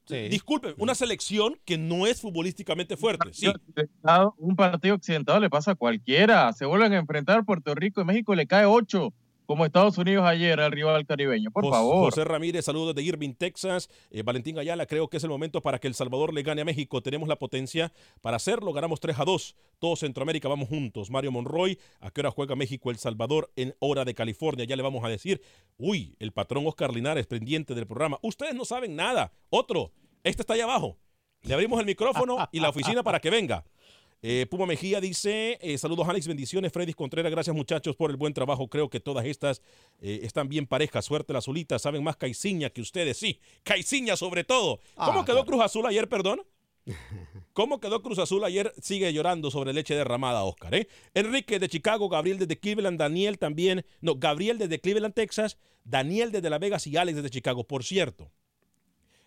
[0.09, 3.29] Disculpe, una selección que no es futbolísticamente fuerte.
[3.33, 3.53] Sí.
[4.39, 6.53] Un partido accidentado le pasa a cualquiera.
[6.53, 9.13] Se vuelven a enfrentar Puerto Rico y México le cae ocho
[9.49, 11.51] como Estados Unidos ayer al rival caribeño.
[11.51, 12.11] Por favor.
[12.11, 13.89] José Ramírez, saludos de Irving, Texas.
[14.11, 16.65] Eh, Valentín Ayala, creo que es el momento para que El Salvador le gane a
[16.67, 17.01] México.
[17.01, 18.75] Tenemos la potencia para hacerlo.
[18.75, 19.57] Ganamos 3 a 2.
[19.79, 21.11] Todo Centroamérica vamos juntos.
[21.11, 24.67] Mario Monroy, ¿a qué hora juega México El Salvador en hora de California?
[24.67, 25.41] Ya le vamos a decir.
[25.79, 28.19] Uy, el patrón Oscar Linares, pendiente del programa.
[28.21, 29.33] Ustedes no saben nada.
[29.49, 29.93] Otro,
[30.25, 30.99] este está allá abajo.
[31.41, 33.65] Le abrimos el micrófono y la oficina para que venga.
[34.21, 36.73] Eh, Puma Mejía dice, eh, saludos Alex, bendiciones.
[36.73, 38.69] Freddy Contreras, gracias muchachos por el buen trabajo.
[38.69, 39.63] Creo que todas estas
[40.01, 41.05] eh, están bien parejas.
[41.05, 43.17] Suerte las solitas, saben más Caiciña que ustedes.
[43.17, 44.81] Sí, Caiciña sobre todo.
[44.97, 46.43] ¿Cómo ah, quedó Cruz Azul ayer, perdón?
[47.53, 48.73] ¿Cómo quedó Cruz Azul ayer?
[48.81, 50.87] Sigue llorando sobre leche derramada, Oscar.
[51.15, 53.85] Enrique de Chicago, Gabriel desde Cleveland, Daniel también.
[54.01, 57.65] No, Gabriel desde Cleveland, Texas, Daniel desde Las Vegas y Alex desde Chicago.
[57.65, 58.33] Por cierto,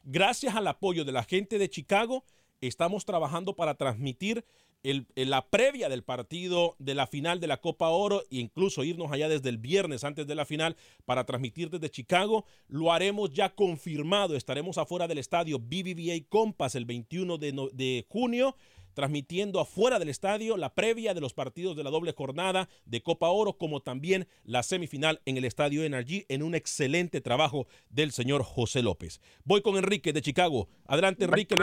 [0.04, 2.26] gracias al apoyo de la gente de Chicago,
[2.60, 4.46] estamos trabajando para transmitir
[4.84, 9.30] la previa del partido de la final de la Copa Oro e incluso irnos allá
[9.30, 12.46] desde el viernes antes de la final para transmitir desde Chicago.
[12.68, 14.36] Lo haremos ya confirmado.
[14.36, 18.56] Estaremos afuera del estadio BBVA Compass el 21 de, de junio
[18.94, 23.30] transmitiendo afuera del estadio la previa de los partidos de la doble jornada de Copa
[23.30, 28.44] Oro, como también la semifinal en el estadio Energy, en un excelente trabajo del señor
[28.44, 29.22] José López.
[29.44, 30.68] Voy con Enrique de Chicago.
[30.88, 31.56] Adelante, Enrique.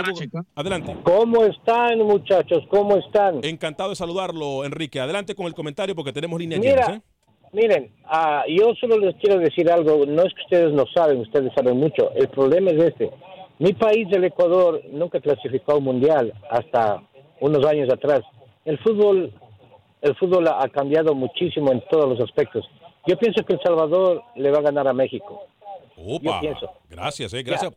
[0.54, 0.96] adelante.
[1.02, 2.64] ¿Cómo están, muchachos?
[2.70, 3.44] ¿Cómo están?
[3.44, 5.00] Encantado de saludarlo, Enrique.
[5.00, 7.02] Adelante con el comentario porque tenemos línea Mira, ¿eh?
[7.52, 10.04] Miren, uh, yo solo les quiero decir algo.
[10.06, 12.12] No es que ustedes no saben, ustedes saben mucho.
[12.14, 13.10] El problema es este.
[13.58, 17.02] Mi país, el Ecuador, nunca clasificó al mundial hasta
[17.40, 18.22] unos años atrás.
[18.64, 19.32] El fútbol,
[20.02, 22.68] el fútbol ha cambiado muchísimo en todos los aspectos.
[23.06, 25.46] Yo pienso que El Salvador le va a ganar a México.
[25.96, 26.40] Opa,
[26.88, 27.72] gracias, eh, gracias,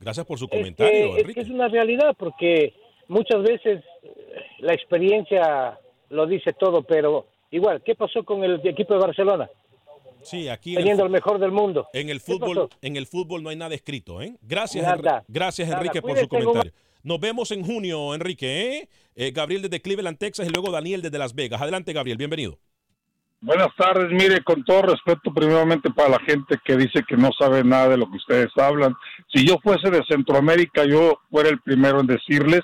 [0.00, 2.74] gracias por su comentario, es Es, una realidad porque
[3.06, 4.14] muchas veces eh,
[4.58, 9.48] la experiencia lo dice todo, pero igual, ¿qué pasó con el equipo de Barcelona?
[10.22, 11.88] Sí, aquí teniendo el, mejor del mundo.
[11.92, 14.34] En el fútbol, en el fútbol no hay nada escrito, ¿eh?
[14.42, 14.84] Gracias,
[15.28, 16.72] gracias Enrique por su comentario.
[17.02, 18.76] Nos vemos en junio, Enrique.
[18.76, 18.88] ¿eh?
[19.14, 19.30] ¿eh?
[19.30, 21.60] Gabriel desde Cleveland, Texas, y luego Daniel desde Las Vegas.
[21.62, 22.58] Adelante, Gabriel, bienvenido.
[23.42, 27.64] Buenas tardes, mire, con todo respeto, primeramente para la gente que dice que no sabe
[27.64, 28.94] nada de lo que ustedes hablan.
[29.32, 32.60] Si yo fuese de Centroamérica, yo fuera el primero en decirles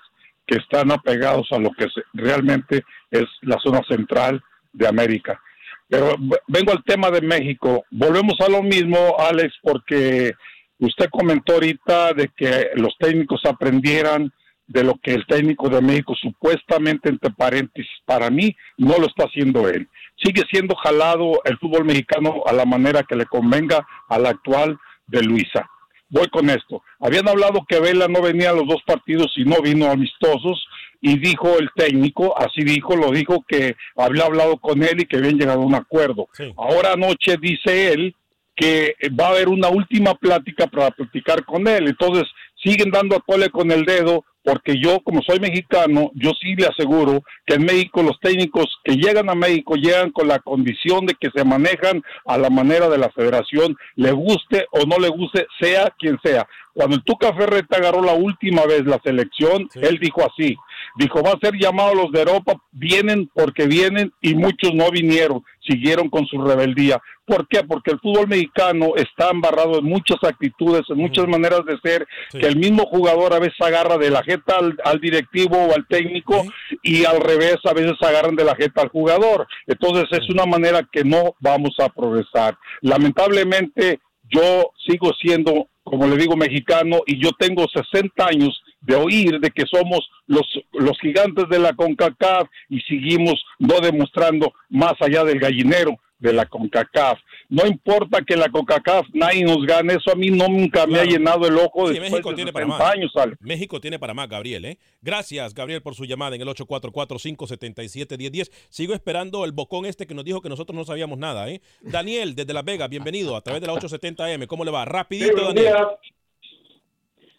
[0.47, 4.43] que están apegados a lo que realmente es la zona central
[4.75, 5.41] de América.
[5.89, 6.15] Pero
[6.47, 7.87] vengo al tema de México.
[7.91, 10.35] Volvemos a lo mismo, Alex, porque
[10.79, 14.33] Usted comentó ahorita de que los técnicos aprendieran
[14.67, 19.25] de lo que el técnico de México supuestamente, entre paréntesis, para mí no lo está
[19.25, 19.89] haciendo él.
[20.23, 25.23] Sigue siendo jalado el fútbol mexicano a la manera que le convenga al actual de
[25.23, 25.71] Luisa.
[26.09, 26.83] Voy con esto.
[27.01, 30.67] Habían hablado que Vela no venía a los dos partidos y no vino amistosos
[31.01, 35.17] y dijo el técnico, así dijo, lo dijo que había hablado con él y que
[35.17, 36.29] habían llegado a un acuerdo.
[36.57, 38.15] Ahora anoche dice él
[38.57, 41.89] que va a haber una última plática para platicar con él.
[41.89, 42.25] Entonces,
[42.63, 46.67] siguen dando a tole con el dedo, porque yo, como soy mexicano, yo sí le
[46.67, 51.15] aseguro que en México los técnicos que llegan a México llegan con la condición de
[51.15, 55.47] que se manejan a la manera de la federación, le guste o no le guste,
[55.61, 56.47] sea quien sea.
[56.75, 60.57] Cuando el Tuca Ferreta agarró la última vez la selección, él dijo así,
[60.97, 65.43] dijo, va a ser llamado los de Europa, vienen porque vienen y muchos no vinieron,
[65.61, 67.01] siguieron con su rebeldía.
[67.27, 67.65] ¿Por qué?
[67.65, 72.47] Porque el fútbol mexicano está embarrado en muchas actitudes, en muchas maneras de ser, que
[72.47, 76.45] el mismo jugador a veces agarra de la jeta al, directivo o al técnico
[76.83, 79.47] y al revés a veces agarran de la jeta al jugador.
[79.67, 82.57] Entonces es una manera que no vamos a progresar.
[82.81, 89.41] Lamentablemente yo sigo siendo, como le digo, mexicano y yo tengo 60 años de oír
[89.41, 95.25] de que somos los, los gigantes de la CONCACAF y seguimos no demostrando más allá
[95.25, 97.19] del gallinero de la CONCACAF.
[97.49, 101.05] No importa que la CONCACAF nadie nos gane, eso a mí no nunca me ha
[101.05, 102.81] llenado el ojo después México de tiene para más.
[102.81, 103.13] años.
[103.41, 104.65] México tiene para más, Gabriel.
[104.65, 104.79] ¿eh?
[105.03, 108.51] Gracias, Gabriel, por su llamada en el 844-577-1010.
[108.69, 111.49] Sigo esperando el bocón este que nos dijo que nosotros no sabíamos nada.
[111.49, 111.61] ¿eh?
[111.83, 114.47] Daniel, desde Las Vegas, bienvenido a través de la 870M.
[114.47, 114.85] ¿Cómo le va?
[114.85, 115.75] Rapidito, Daniel.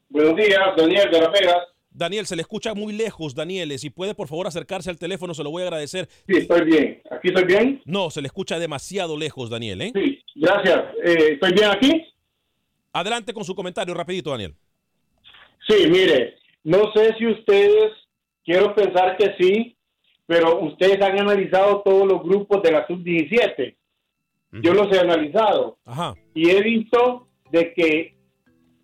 [0.09, 1.57] Buenos días, Daniel de Las Vegas.
[1.89, 3.77] Daniel, se le escucha muy lejos, Daniel.
[3.79, 6.07] Si puede, por favor, acercarse al teléfono, se lo voy a agradecer.
[6.27, 7.01] Sí, estoy bien.
[7.09, 7.81] ¿Aquí estoy bien?
[7.85, 9.81] No, se le escucha demasiado lejos, Daniel.
[9.81, 9.91] ¿eh?
[9.95, 10.83] Sí, gracias.
[11.03, 12.05] Eh, ¿Estoy bien aquí?
[12.93, 14.53] Adelante con su comentario, rapidito, Daniel.
[15.67, 17.91] Sí, mire, no sé si ustedes,
[18.45, 19.75] quiero pensar que sí,
[20.27, 23.75] pero ustedes han analizado todos los grupos de la sub-17.
[24.61, 25.77] Yo los he analizado.
[25.83, 26.15] Ajá.
[26.33, 28.16] Y he visto de que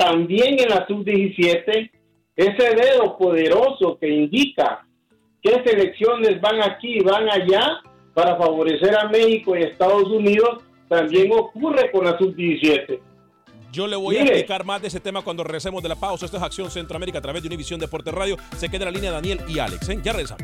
[0.04, 1.92] también en la sub-17,
[2.36, 4.86] ese dedo poderoso que indica
[5.42, 7.82] qué selecciones van aquí y van allá
[8.14, 13.00] para favorecer a México y Estados Unidos, también ocurre con la sub-17.
[13.72, 14.34] Yo le voy a Mire.
[14.36, 16.26] explicar más de ese tema cuando regresemos de la pausa.
[16.26, 18.38] Esto es Acción Centroamérica a través de Univisión Deporte Radio.
[18.56, 19.90] Se queda en la línea Daniel y Alex.
[19.90, 20.00] ¿eh?
[20.04, 20.44] Ya regresamos.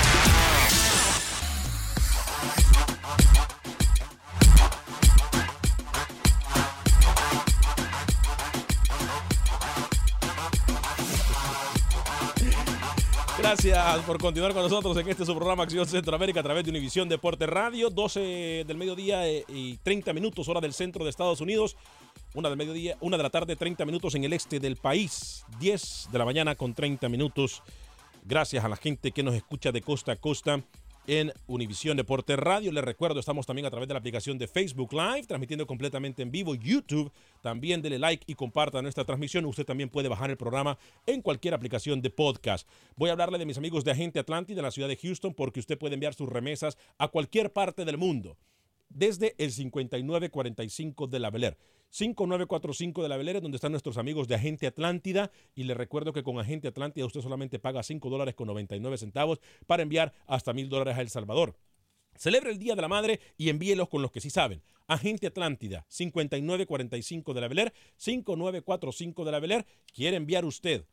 [13.41, 17.09] Gracias por continuar con nosotros en este su programa Acción Centroamérica a través de Univisión
[17.09, 17.89] Deporte Radio.
[17.89, 21.75] 12 del mediodía eh, y 30 minutos, hora del centro de Estados Unidos.
[22.35, 25.43] Una del mediodía, una de la tarde, 30 minutos en el este del país.
[25.59, 27.63] 10 de la mañana con 30 minutos.
[28.23, 30.61] Gracias a la gente que nos escucha de costa a costa
[31.07, 32.71] en Univisión Deporte Radio.
[32.71, 36.31] Les recuerdo, estamos también a través de la aplicación de Facebook Live, transmitiendo completamente en
[36.31, 36.55] vivo.
[36.55, 37.11] YouTube,
[37.41, 39.45] también dele like y comparta nuestra transmisión.
[39.45, 42.67] Usted también puede bajar el programa en cualquier aplicación de podcast.
[42.95, 45.59] Voy a hablarle de mis amigos de Agente Atlántida en la ciudad de Houston, porque
[45.59, 48.37] usted puede enviar sus remesas a cualquier parte del mundo.
[48.89, 51.57] Desde el 5945 de la Bel Air.
[51.91, 55.31] 5945 de la Air, donde están nuestros amigos de Agente Atlántida.
[55.53, 59.39] Y les recuerdo que con Agente Atlántida usted solamente paga 5 dólares con 99 centavos
[59.67, 61.57] para enviar hasta mil dólares a El Salvador.
[62.15, 64.61] Celebre el Día de la Madre y envíelos con los que sí saben.
[64.87, 69.65] Agente Atlántida, 5945 de la Bel Air, 5945 de la Bel Air.
[69.93, 70.85] ¿Quiere enviar usted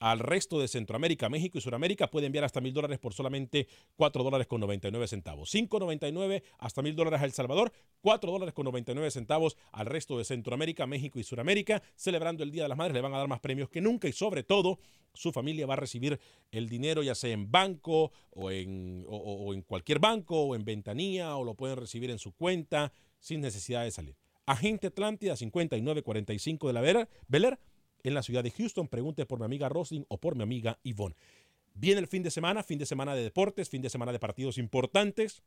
[0.00, 4.24] al resto de Centroamérica, México y Sudamérica puede enviar hasta mil dólares por solamente 4
[4.24, 5.54] dólares con 99 centavos.
[5.54, 10.24] 5.99 hasta mil dólares a El Salvador, 4 dólares con 99 centavos al resto de
[10.24, 11.82] Centroamérica, México y Sudamérica.
[11.96, 14.12] Celebrando el Día de las Madres le van a dar más premios que nunca y
[14.12, 14.78] sobre todo
[15.12, 16.18] su familia va a recibir
[16.50, 21.36] el dinero ya sea en banco o en, o, en cualquier banco o en ventanilla
[21.36, 24.16] o lo pueden recibir en su cuenta sin necesidad de salir.
[24.46, 27.08] Agente Atlántida 5945 de la Air
[28.04, 28.88] en la ciudad de Houston.
[28.88, 31.14] Pregunte por mi amiga Roslyn o por mi amiga Yvonne.
[31.74, 34.58] Viene el fin de semana, fin de semana de deportes, fin de semana de partidos
[34.58, 35.42] importantes.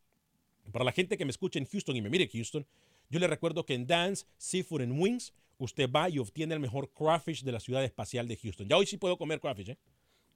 [0.71, 2.65] Para la gente que me escuche en Houston y me mire en Houston,
[3.09, 6.91] yo le recuerdo que en Dance, Seafood and Wings, usted va y obtiene el mejor
[6.93, 8.67] crawfish de la ciudad espacial de Houston.
[8.67, 9.77] Ya hoy sí puedo comer crawfish, ¿eh?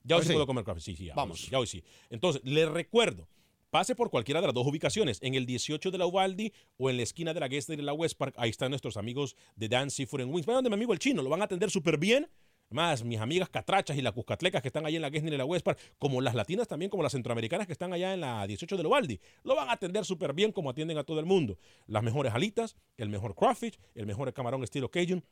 [0.04, 0.34] Ya hoy Hoy sí sí.
[0.34, 1.06] puedo comer crawfish, sí, sí.
[1.06, 1.44] ya, Vamos.
[1.44, 1.84] hoy- Ya hoy sí.
[2.10, 3.28] Entonces, le recuerdo,
[3.70, 6.98] pase por cualquiera de las dos ubicaciones, en el 18 de la Uvalde o en
[6.98, 8.36] la esquina de la Gessler y la West Park.
[8.38, 10.46] Ahí están nuestros amigos de Dance, Seafood and Wings.
[10.46, 12.28] Vayan donde mi amigo el chino, lo van a atender súper bien.
[12.70, 15.46] Más mis amigas catrachas y las cuscatlecas que están ahí en la Gessner y la
[15.46, 18.76] West Park, como las latinas también, como las centroamericanas que están allá en la 18
[18.76, 21.58] de la Uvalde, lo van a atender súper bien como atienden a todo el mundo.
[21.86, 25.24] Las mejores alitas, el mejor crawfish, el mejor camarón estilo Cajun.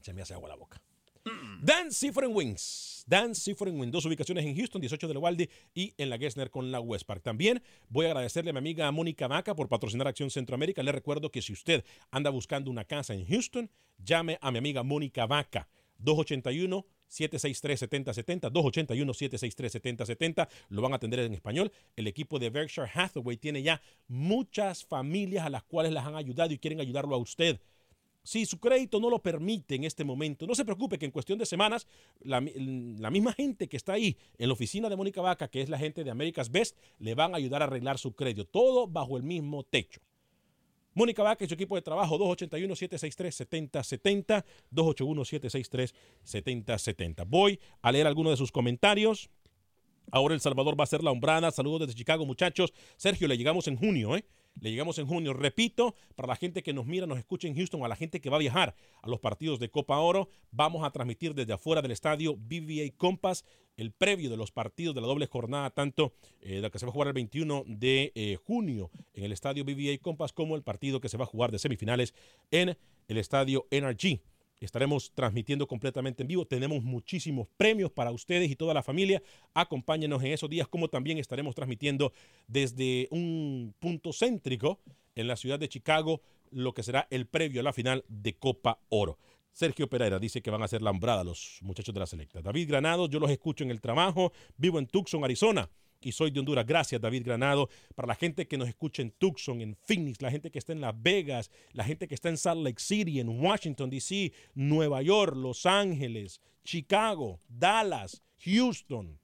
[0.00, 0.80] Se me hace agua la boca.
[1.60, 3.04] Dan and Wings.
[3.06, 3.92] Dan and Wings.
[3.92, 7.06] Dos ubicaciones en Houston, 18 de la Uvalde y en la Gessner con la West
[7.06, 7.22] Park.
[7.22, 10.82] También voy a agradecerle a mi amiga Mónica Maca por patrocinar Acción Centroamérica.
[10.82, 14.82] Le recuerdo que si usted anda buscando una casa en Houston, llame a mi amiga
[14.82, 15.68] Mónica Vaca.
[15.98, 21.72] 281 763-7070, 281-763-7070, lo van a atender en español.
[21.96, 26.52] El equipo de Berkshire Hathaway tiene ya muchas familias a las cuales las han ayudado
[26.52, 27.60] y quieren ayudarlo a usted.
[28.28, 31.38] Si su crédito no lo permite en este momento, no se preocupe que en cuestión
[31.38, 31.86] de semanas
[32.20, 32.52] la, mi-
[32.98, 35.78] la misma gente que está ahí en la oficina de Mónica Vaca, que es la
[35.78, 38.44] gente de America's Best, le van a ayudar a arreglar su crédito.
[38.44, 40.02] Todo bajo el mismo techo.
[40.92, 44.44] Mónica Vaca y su equipo de trabajo 281-763-7070,
[46.24, 47.24] 281-763-7070.
[47.26, 49.30] Voy a leer algunos de sus comentarios.
[50.10, 51.50] Ahora El Salvador va a ser la hombrada.
[51.50, 52.74] Saludos desde Chicago, muchachos.
[52.98, 54.26] Sergio, le llegamos en junio, ¿eh?
[54.60, 55.32] Le llegamos en junio.
[55.32, 58.30] Repito, para la gente que nos mira, nos escucha en Houston, a la gente que
[58.30, 61.92] va a viajar a los partidos de Copa Oro, vamos a transmitir desde afuera del
[61.92, 63.44] estadio BBA Compass
[63.76, 66.90] el previo de los partidos de la doble jornada, tanto eh, la que se va
[66.90, 71.00] a jugar el 21 de eh, junio en el estadio BBA Compass, como el partido
[71.00, 72.12] que se va a jugar de semifinales
[72.50, 74.20] en el estadio NRG.
[74.60, 76.46] Estaremos transmitiendo completamente en vivo.
[76.46, 79.22] Tenemos muchísimos premios para ustedes y toda la familia.
[79.54, 82.12] Acompáñenos en esos días, como también estaremos transmitiendo
[82.46, 84.80] desde un punto céntrico
[85.14, 88.80] en la ciudad de Chicago lo que será el previo a la final de Copa
[88.88, 89.18] Oro.
[89.52, 92.40] Sergio Pereira dice que van a ser lambrada los muchachos de la selecta.
[92.40, 95.68] David Granado, yo los escucho en el trabajo, vivo en Tucson, Arizona
[96.00, 96.66] y soy de Honduras.
[96.66, 97.68] Gracias, David Granado.
[97.94, 100.80] Para la gente que nos escucha en Tucson, en Phoenix, la gente que está en
[100.80, 105.34] Las Vegas, la gente que está en Salt Lake City, en Washington, D.C., Nueva York,
[105.36, 109.18] Los Ángeles, Chicago, Dallas, Houston,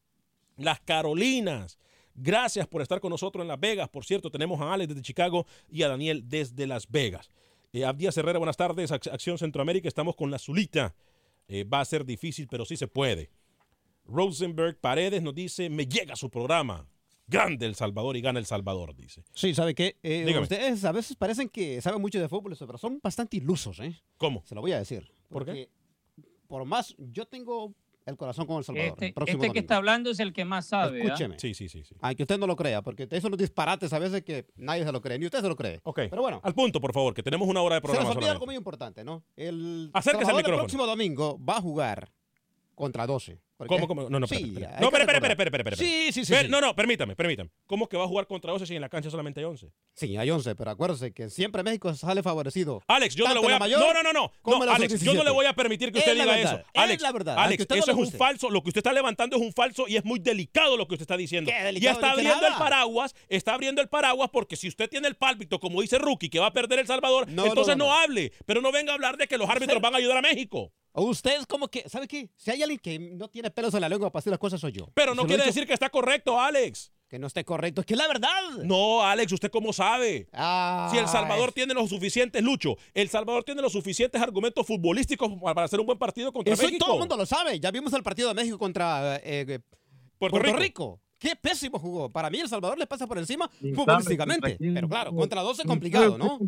[0.56, 1.78] las Carolinas.
[2.14, 3.88] Gracias por estar con nosotros en Las Vegas.
[3.88, 7.28] Por cierto, tenemos a Alex desde Chicago y a Daniel desde Las Vegas.
[7.72, 8.92] Eh, Herrera, buenas tardes.
[8.92, 10.94] Ac- Acción Centroamérica, estamos con la Zulita.
[11.48, 13.30] Eh, va a ser difícil, pero sí se puede.
[14.04, 16.86] Rosenberg Paredes nos dice, me llega su programa.
[17.26, 19.24] Grande El Salvador y gana El Salvador, dice.
[19.32, 19.96] Sí, ¿sabe qué?
[20.02, 23.98] Eh, ustedes a veces parecen que saben mucho de fútbol, pero son bastante ilusos, ¿eh?
[24.18, 24.42] ¿Cómo?
[24.44, 25.10] Se lo voy a decir.
[25.30, 25.50] ¿Por qué?
[25.52, 25.70] Porque
[26.46, 28.88] Por más, yo tengo el corazón con El Salvador.
[28.90, 29.58] Este, el este que domingo.
[29.58, 31.02] está hablando es el que más sabe.
[31.02, 31.38] Escúcheme.
[31.38, 31.82] Sí, sí, sí.
[31.82, 31.94] sí.
[32.02, 34.92] Aunque usted no lo crea, porque esos son los disparates a veces que nadie se
[34.92, 35.80] lo cree, ni usted se lo cree.
[35.84, 36.00] Ok.
[36.10, 38.32] Pero bueno, Al punto, por favor, que tenemos una hora de se programa nos olvida
[38.32, 39.24] algo muy importante, ¿no?
[39.34, 40.54] El Acérquese al Salvador micrófono.
[40.56, 42.12] el próximo domingo va a jugar
[42.74, 43.40] contra 12.
[43.56, 44.10] ¿Cómo, cómo?
[44.10, 45.02] No, no, Sí, hay No, recordar.
[45.02, 45.76] espere, espere, espere.
[45.76, 46.50] Sí, sí, sí, Per- sí.
[46.50, 47.50] No, no, permítame, permítame.
[47.66, 49.70] ¿Cómo que va a jugar contra 12 si en la cancha solamente hay 11?
[49.94, 52.82] Sí, hay 11, pero acuérdese que siempre México sale favorecido.
[52.88, 53.58] Alex, yo no le voy a...
[53.60, 54.72] mayor no, no, no, no.
[54.72, 55.24] Alex, yo no sub-17.
[55.24, 56.64] le voy a permitir que Es usted diga verdad, eso.
[56.74, 58.50] es Alex, la verdad, Alex, no eso es un falso.
[58.50, 61.04] Lo que usted está levantando es un falso y es muy delicado lo que usted
[61.04, 61.50] está diciendo.
[61.56, 64.88] ¿Qué delicado está ni que abriendo el paraguas, está abriendo el paraguas porque si usted
[64.90, 67.84] tiene el pálpito, como dice Rookie, que va a perder El Salvador, No, entonces no,
[67.86, 67.96] no, no.
[68.00, 68.32] hable.
[68.46, 70.72] Pero no venga a hablar de que los árbitros van a ayudar a México.
[70.96, 72.30] O usted es como que, ¿sabe qué?
[72.36, 74.70] Si hay alguien que no tiene pelos en la lengua para hacer las cosas, soy
[74.72, 74.88] yo.
[74.94, 76.92] Pero no quiere dicho decir que está correcto, Alex.
[77.08, 77.80] que no esté correcto.
[77.80, 78.30] Es que es la verdad.
[78.62, 80.28] No, Alex, ¿usted cómo sabe?
[80.90, 85.64] Si El Salvador tiene los suficientes, Lucho, El Salvador tiene los suficientes argumentos futbolísticos para
[85.64, 86.84] hacer un buen partido contra Eso México.
[86.84, 87.58] todo el mundo lo sabe.
[87.58, 89.58] Ya vimos el partido de México contra eh, eh,
[90.16, 90.58] Puerto, Puerto, Rico.
[90.58, 91.00] Rico.
[91.24, 92.10] Qué pésimo jugó.
[92.10, 94.58] Para mí El Salvador le pasa por encima futbolísticamente.
[94.60, 96.38] Pero claro, contra 12 es complicado, ¿no?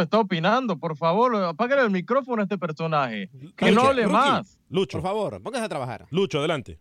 [0.00, 3.28] Está opinando, por favor, apágale el micrófono a este personaje.
[3.54, 4.58] Que Lucho, no hable Rookie, más.
[4.70, 6.06] Lucho, Por favor, póngase a trabajar.
[6.08, 6.80] Lucho, adelante.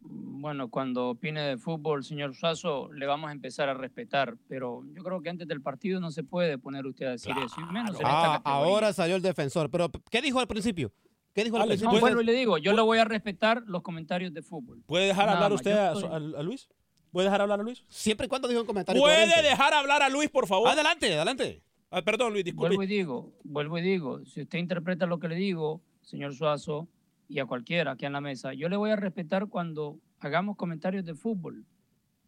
[0.00, 5.02] Bueno, cuando opine de fútbol, señor Suazo, le vamos a empezar a respetar, pero yo
[5.02, 7.96] creo que antes del partido no se puede poner usted a decir eso, y menos
[7.98, 9.70] en esta Ah, ahora salió el defensor.
[9.70, 10.92] Pero, ¿qué dijo al principio?
[11.34, 12.00] ¿Qué dijo al Alex, No, principio?
[12.00, 14.82] vuelvo y le digo, yo le voy a respetar los comentarios de fútbol.
[14.86, 16.68] ¿Puede dejar Nada hablar más, usted a, estoy- a- a Luis?
[17.12, 17.84] ¿Puede dejar hablar a Luis?
[17.88, 19.42] Siempre y cuando dijo un comentario ¿Puede coherente.
[19.48, 20.68] dejar hablar a Luis, por favor?
[20.68, 21.62] Adelante, adelante.
[21.90, 22.68] Ah, perdón, Luis, disculpe.
[22.76, 26.86] Vuelvo y digo, vuelvo y digo, si usted interpreta lo que le digo, señor Suazo,
[27.30, 31.04] y a cualquiera aquí en la mesa, yo le voy a respetar cuando hagamos comentarios
[31.04, 31.64] de fútbol.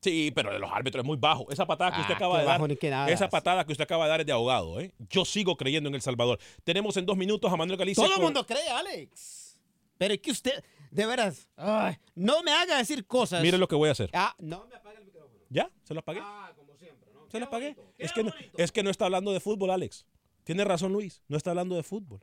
[0.01, 1.51] Sí, pero de los árbitros es muy bajo.
[1.51, 2.61] Esa patada que usted Ah, acaba de dar.
[2.91, 3.11] nada.
[3.11, 4.93] Esa patada que usted acaba de dar es de ahogado, ¿eh?
[5.11, 6.39] Yo sigo creyendo en El Salvador.
[6.65, 8.03] Tenemos en dos minutos a Manuel Galicia.
[8.03, 9.59] Todo el con- mundo cree, Alex.
[9.99, 13.43] Pero es que usted, de veras, ay, no me haga decir cosas.
[13.43, 14.09] Mire lo que voy a hacer.
[14.15, 15.39] Ah, no me apague el micrófono.
[15.51, 15.71] ¿Ya?
[15.83, 16.21] ¿Se lo apagué?
[16.23, 17.25] Ah, como siempre, ¿no?
[17.27, 17.77] ¿Se Qué lo apagué?
[17.99, 20.07] Es que, no, es que no está hablando de fútbol, Alex.
[20.45, 21.23] Tiene razón, Luis.
[21.29, 22.21] No está hablando de fútbol.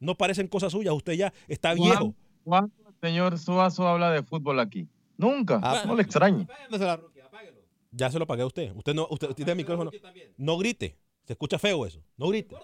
[0.00, 0.92] No parecen cosas suyas.
[0.92, 2.12] Usted ya está viejo.
[2.42, 4.88] ¿Cuándo el señor Suazo habla de fútbol aquí?
[5.16, 5.60] Nunca.
[5.62, 6.46] Ah, no le extrañe.
[6.70, 7.58] Rookie, apáguelo.
[7.92, 8.72] Ya se lo pagué a usted.
[8.74, 9.90] Usted no, usted tiene el micrófono.
[10.36, 10.96] No grite.
[11.24, 12.02] Se escucha feo eso.
[12.16, 12.54] No grite.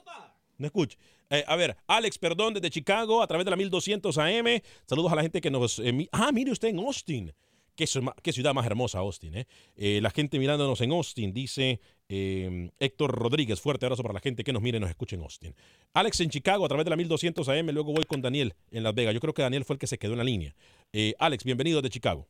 [0.59, 0.99] No escuche.
[1.31, 4.61] Eh, a ver, Alex, perdón, desde Chicago, a través de la 1200 AM.
[4.87, 5.79] Saludos a la gente que nos...
[5.79, 7.33] eh, mi- ah, mire usted en Austin.
[7.77, 7.87] Qué,
[8.33, 9.35] ciudad más hermosa, Austin.
[9.37, 9.47] ¿eh?
[9.75, 13.59] Eh, la gente mirándonos en Austin, dice eh, Héctor Rodríguez.
[13.59, 15.55] Fuerte abrazo para la gente que nos mire y nos escuche en Austin.
[15.95, 17.71] Alex en Chicago, a través de la 1200 AM.
[17.71, 19.15] Luego voy con Daniel en Las Vegas.
[19.15, 20.55] Yo creo que Daniel fue el que se quedó en la línea.
[20.93, 22.29] Eh, Alex, bienvenido de Chicago.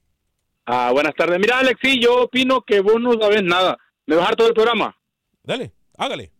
[0.66, 1.38] Ah, buenas tardes.
[1.38, 3.76] Mira, Alex, sí, yo opino que vos no sabes nada.
[4.06, 4.96] ¿Me vas a dar todo el programa?
[5.42, 6.30] Dale, hágale.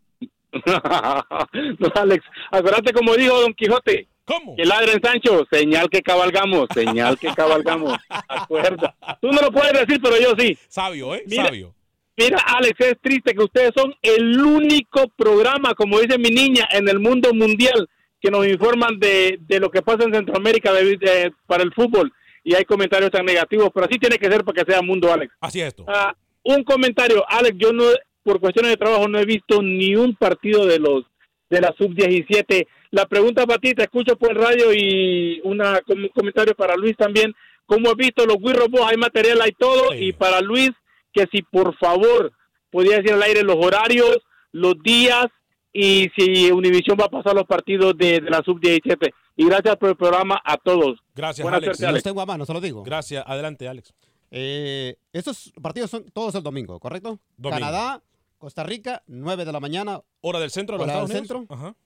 [0.52, 4.56] no, Alex, acuérdate como dijo Don Quijote, ¿Cómo?
[4.56, 7.96] que ladren Sancho, señal que cabalgamos, señal que cabalgamos.
[8.28, 8.94] Acuerda.
[9.20, 10.56] Tú no lo puedes decir, pero yo sí.
[10.68, 11.24] Sabio, ¿eh?
[11.26, 11.44] Mira.
[11.46, 11.74] Sabio.
[12.16, 16.88] Mira, Alex, es triste que ustedes son el único programa, como dice mi niña, en
[16.88, 17.88] el mundo mundial
[18.20, 22.12] que nos informan de, de lo que pasa en Centroamérica de- de- para el fútbol.
[22.42, 25.32] Y hay comentarios tan negativos, pero así tiene que ser para que sea mundo, Alex.
[25.40, 25.84] Así es esto.
[25.86, 27.84] Ah, un comentario, Alex, yo no,
[28.22, 31.04] por cuestiones de trabajo no he visto ni un partido de los
[31.50, 32.66] de la sub-17.
[32.92, 36.96] La pregunta para ti, te escucho por el radio y una, un comentario para Luis
[36.96, 37.34] también.
[37.66, 38.86] ¿Cómo has visto los Wii Robots?
[38.88, 39.90] Hay material, hay todo.
[39.92, 40.06] Sí.
[40.06, 40.70] Y para Luis,
[41.12, 42.32] que si por favor
[42.70, 44.18] podía decir al aire los horarios,
[44.52, 45.26] los días
[45.72, 49.12] y si Univision va a pasar los partidos de, de la sub-17.
[49.36, 50.98] Y gracias por el programa a todos.
[51.14, 51.66] Gracias, Buena Alex.
[51.68, 52.04] suerte, Los Alex.
[52.04, 52.82] tengo a mano, se lo digo.
[52.82, 53.24] Gracias.
[53.26, 53.94] Adelante, Alex.
[54.30, 57.18] Eh, estos partidos son todos el domingo, ¿correcto?
[57.36, 57.58] Domingo.
[57.60, 58.02] Canadá,
[58.38, 61.46] Costa Rica, 9 de la mañana, Hora del centro de los Hora Estados del Unidos.
[61.50, 61.76] Ajá.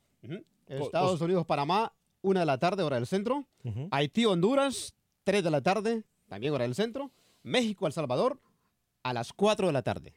[0.66, 3.46] Estados Unidos, Panamá, 1 de la tarde, hora del centro.
[3.90, 7.10] Haití, Honduras, 3 de la tarde, también hora del centro.
[7.42, 8.40] México, El Salvador,
[9.02, 10.14] a las 4 de la tarde.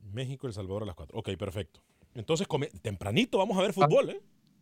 [0.00, 1.18] México, El Salvador a las 4.
[1.18, 1.80] Ok, perfecto.
[2.16, 4.20] Entonces, come- tempranito vamos a ver fútbol, ¿eh?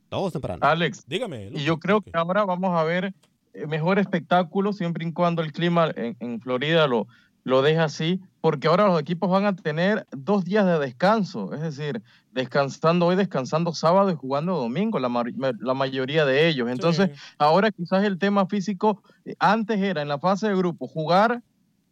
[0.08, 0.60] Todos temprano.
[0.66, 1.50] Alex, dígame.
[1.54, 3.14] Y yo creo que ahora vamos a ver
[3.52, 7.06] eh, mejor espectáculo siempre y cuando el clima en, en Florida lo,
[7.42, 11.60] lo deja así, porque ahora los equipos van a tener dos días de descanso, es
[11.62, 12.02] decir,
[12.32, 15.24] descansando hoy, descansando sábado y jugando domingo, la, ma-
[15.58, 16.68] la mayoría de ellos.
[16.70, 21.42] Entonces, ahora quizás el tema físico, eh, antes era en la fase de grupo, jugar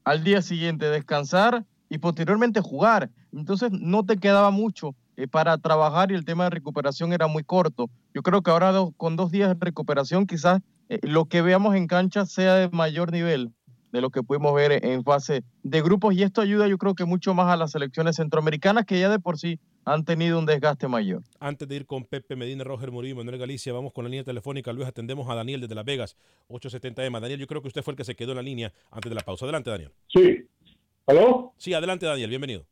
[0.05, 3.11] al día siguiente, descansar y posteriormente jugar.
[3.33, 7.45] Entonces, no te quedaba mucho eh, para trabajar y el tema de recuperación era muy
[7.45, 7.91] corto.
[8.15, 11.87] Yo creo que ahora con dos días de recuperación, quizás eh, lo que veamos en
[11.87, 13.53] cancha sea de mayor nivel
[13.93, 17.05] de lo que pudimos ver en fase de grupos y esto ayuda yo creo que
[17.05, 20.89] mucho más a las selecciones centroamericanas que ya de por sí han tenido un desgaste
[20.89, 21.23] mayor.
[21.41, 24.25] Antes de ir con Pepe Medina, Roger Murillo y Manuel Galicia, vamos con la línea
[24.25, 24.73] telefónica.
[24.73, 26.17] Luis, atendemos a Daniel desde Las Vegas,
[26.49, 27.21] 870M.
[27.21, 29.15] Daniel, yo creo que usted fue el que se quedó en la línea antes de
[29.15, 29.45] la pausa.
[29.45, 29.93] Adelante, Daniel.
[30.09, 30.39] Sí.
[31.07, 31.53] ¿Aló?
[31.59, 32.31] Sí, adelante, Daniel.
[32.31, 32.65] Bienvenido.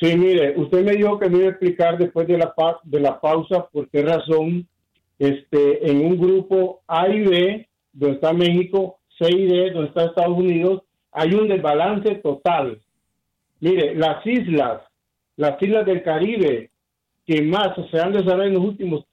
[0.00, 3.00] Sí, mire, usted me dijo que me iba a explicar después de la, pa- de
[3.00, 4.66] la pausa por qué razón
[5.18, 10.04] este, en un grupo A y B, donde está México, C y D, donde está
[10.04, 10.82] Estados Unidos,
[11.12, 12.78] hay un desbalance total.
[13.60, 14.82] Mire, las islas,
[15.36, 16.70] las islas del Caribe,
[17.26, 19.04] que más se han desarrollado en los últimos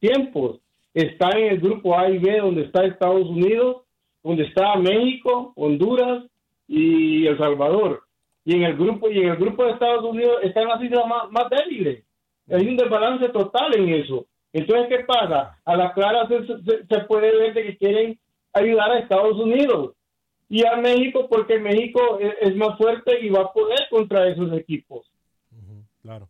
[0.00, 0.58] tiempos,
[0.92, 3.82] están en el grupo A y B, donde está Estados Unidos,
[4.24, 6.24] donde está México, Honduras
[6.66, 8.02] y El Salvador.
[8.44, 11.30] Y en el grupo y en el grupo de Estados Unidos están las islas más,
[11.30, 12.04] más débiles.
[12.50, 14.26] Hay un desbalance total en eso.
[14.52, 15.58] Entonces, ¿qué pasa?
[15.64, 18.18] A la clara se, se- se puede ver de que quieren
[18.52, 19.94] ayudar a Estados Unidos
[20.48, 24.52] y a México porque México es, es más fuerte y va a poder contra esos
[24.52, 25.10] equipos.
[26.02, 26.28] Claro.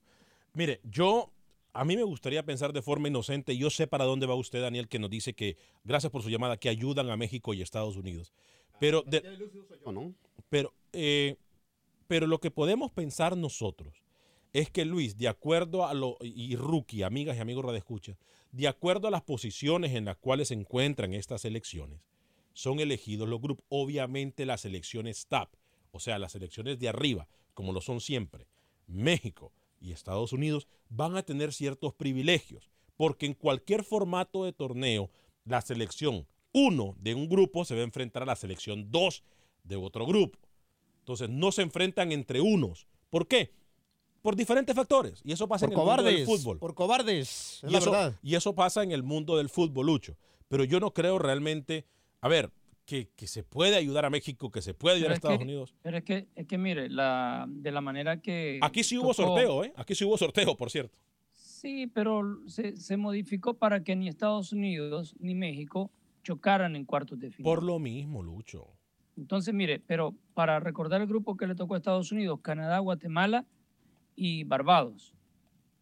[0.55, 1.31] Mire, yo,
[1.73, 3.57] a mí me gustaría pensar de forma inocente.
[3.57, 6.59] Yo sé para dónde va usted, Daniel, que nos dice que, gracias por su llamada,
[6.59, 8.33] que ayudan a México y Estados Unidos.
[8.79, 9.23] Pero, de-
[10.51, 11.37] pero, eh,
[12.07, 14.03] pero lo que podemos pensar nosotros
[14.53, 18.19] es que Luis, de acuerdo a lo, y Rookie, amigas y amigos radioescuchas,
[18.51, 22.01] de acuerdo a las posiciones en las cuales se encuentran estas elecciones,
[22.53, 23.65] son elegidos los grupos.
[23.71, 25.55] Obviamente las elecciones TAP,
[25.91, 28.47] o sea, las elecciones de arriba, como lo son siempre,
[28.87, 35.11] México y Estados Unidos, van a tener ciertos privilegios, porque en cualquier formato de torneo,
[35.45, 39.23] la selección 1 de un grupo se va a enfrentar a la selección 2
[39.65, 40.39] de otro grupo.
[41.03, 42.87] Entonces no se enfrentan entre unos.
[43.11, 43.51] ¿Por qué?
[44.23, 45.21] Por diferentes factores.
[45.25, 46.59] Y eso pasa Por en el mundo del cobardes, fútbol.
[46.59, 48.15] por cobardes, es Y la eso, verdad.
[48.23, 50.17] y eso pasa en el mundo del fútbol, Lucho.
[50.49, 51.87] Pero yo no creo realmente,
[52.21, 52.51] a ver,
[52.85, 55.39] que, que se puede ayudar a México, que se puede ayudar Pero a es Estados
[55.39, 55.75] que- Unidos.
[55.83, 58.59] Pero es que, es que mire, la, de la manera que...
[58.63, 59.73] Aquí sí hubo tocó- sorteo, ¿eh?
[59.77, 60.97] Aquí sí hubo sorteo, por cierto.
[61.33, 65.91] Sí, pero se, se modificó para que ni Estados Unidos ni México
[66.23, 67.45] chocaran en cuartos de final.
[67.45, 68.69] Por lo mismo, Lucho.
[69.17, 73.45] Entonces, mire, pero para recordar el grupo que le tocó a Estados Unidos, Canadá, Guatemala
[74.17, 75.15] y Barbados.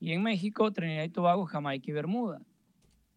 [0.00, 2.40] Y en México, Trinidad y Tobago, Jamaica y Bermuda.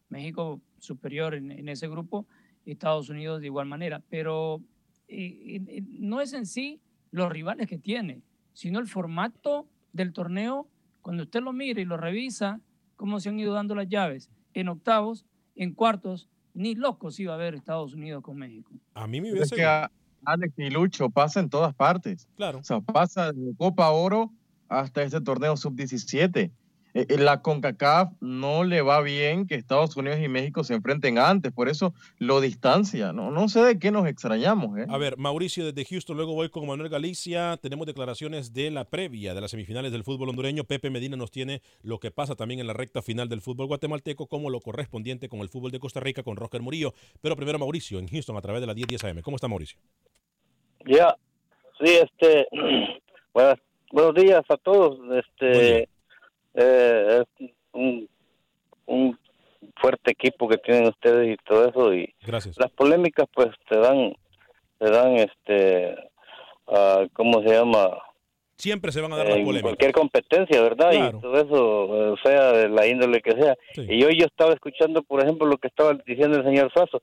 [0.10, 2.28] México superior en, en ese grupo,
[2.66, 4.02] Estados Unidos de igual manera.
[4.10, 4.62] Pero
[5.08, 6.80] eh, no es en sí
[7.12, 8.22] los rivales que tiene,
[8.54, 10.68] sino el formato del torneo.
[11.02, 12.60] Cuando usted lo mira y lo revisa,
[12.96, 17.38] cómo se han ido dando las llaves en octavos, en cuartos, ni locos iba a
[17.38, 18.72] ver Estados Unidos con México.
[18.94, 19.56] A mí me Es hubiese...
[19.56, 19.92] que a-
[20.26, 22.28] Alex y Lucho pasa en todas partes.
[22.36, 22.60] Claro.
[22.60, 24.32] O sea, pasa de Copa Oro
[24.70, 26.52] hasta este torneo sub-17.
[26.96, 31.18] Eh, eh, La CONCACAF no le va bien que Estados Unidos y México se enfrenten
[31.18, 33.12] antes, por eso lo distancia.
[33.14, 34.78] No, no sé de qué nos extrañamos.
[34.78, 34.86] ¿eh?
[34.88, 37.58] A ver, Mauricio desde Houston, luego voy con Manuel Galicia.
[37.58, 40.66] Tenemos declaraciones de la previa de las semifinales del fútbol hondureño.
[40.66, 44.28] Pepe Medina nos tiene lo que pasa también en la recta final del fútbol guatemalteco,
[44.28, 46.94] como lo correspondiente con el fútbol de Costa Rica con Roger Murillo.
[47.22, 49.22] Pero primero Mauricio en Houston a través de la 1010 AM.
[49.22, 49.80] ¿Cómo está Mauricio?
[50.86, 51.16] Ya,
[51.80, 52.48] sí, este,
[53.34, 53.60] buenas,
[53.92, 55.00] buenos días a todos.
[55.12, 55.88] Este,
[56.56, 58.10] eh, es un,
[58.86, 59.18] un
[59.78, 62.58] fuerte equipo que tienen ustedes y todo eso y Gracias.
[62.58, 64.14] las polémicas pues te dan,
[64.78, 65.96] te dan este,
[66.68, 67.90] ah, ¿cómo se llama?
[68.58, 69.62] Siempre se van a dar las polémicas.
[69.64, 70.92] cualquier competencia, ¿verdad?
[70.92, 71.18] Claro.
[71.18, 73.58] Y todo eso, eh, sea de la índole que sea.
[73.76, 77.02] Y hoy yo estaba escuchando, por ejemplo, lo que estaba diciendo el señor Suazo.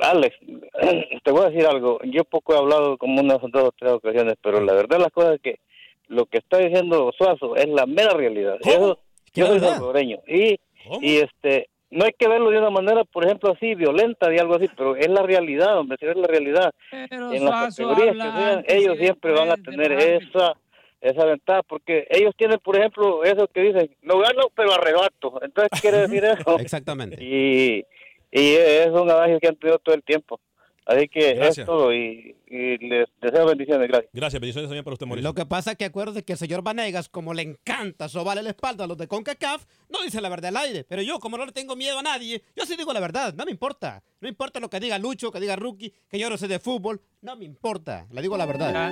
[0.00, 0.36] Alex,
[1.24, 1.98] te voy a decir algo.
[2.04, 5.36] Yo poco he hablado como unas dos o tres ocasiones, pero la verdad las cosas
[5.36, 5.60] es que
[6.08, 8.56] lo que está diciendo Suazo es la mera realidad.
[8.60, 8.98] Eso,
[9.34, 10.58] yo soy salvadoreño y,
[11.00, 14.54] y este no hay que verlo de una manera, por ejemplo, así violenta de algo
[14.54, 16.72] así, pero es la realidad, hombre, si es la realidad.
[17.08, 20.56] Pero en las categorías que sean, ellos siempre van a tener esa
[21.00, 25.40] esa ventaja, porque ellos tienen, por ejemplo, eso que dicen, no gano, pero arrebato.
[25.42, 26.58] Entonces, quiere decir eso.
[26.58, 27.16] Exactamente.
[27.22, 27.84] Y,
[28.32, 30.40] y es un adagio que han tenido todo el tiempo.
[30.86, 31.58] Así que Gracias.
[31.58, 33.86] es todo y, y les deseo bendiciones.
[33.86, 34.10] Gracias.
[34.12, 35.28] Gracias, bendiciones también para usted, Mauricio.
[35.28, 38.50] Lo que pasa es que acuérdate que el señor Vanegas, como le encanta sobarle la
[38.50, 40.84] espalda a los de CONCACAF, no dice la verdad al aire.
[40.88, 43.34] Pero yo, como no le tengo miedo a nadie, yo sí digo la verdad.
[43.34, 44.02] No me importa.
[44.20, 47.00] No importa lo que diga Lucho, que diga Rookie, que yo no sé de fútbol.
[47.20, 48.08] No me importa.
[48.10, 48.90] Le digo la verdad.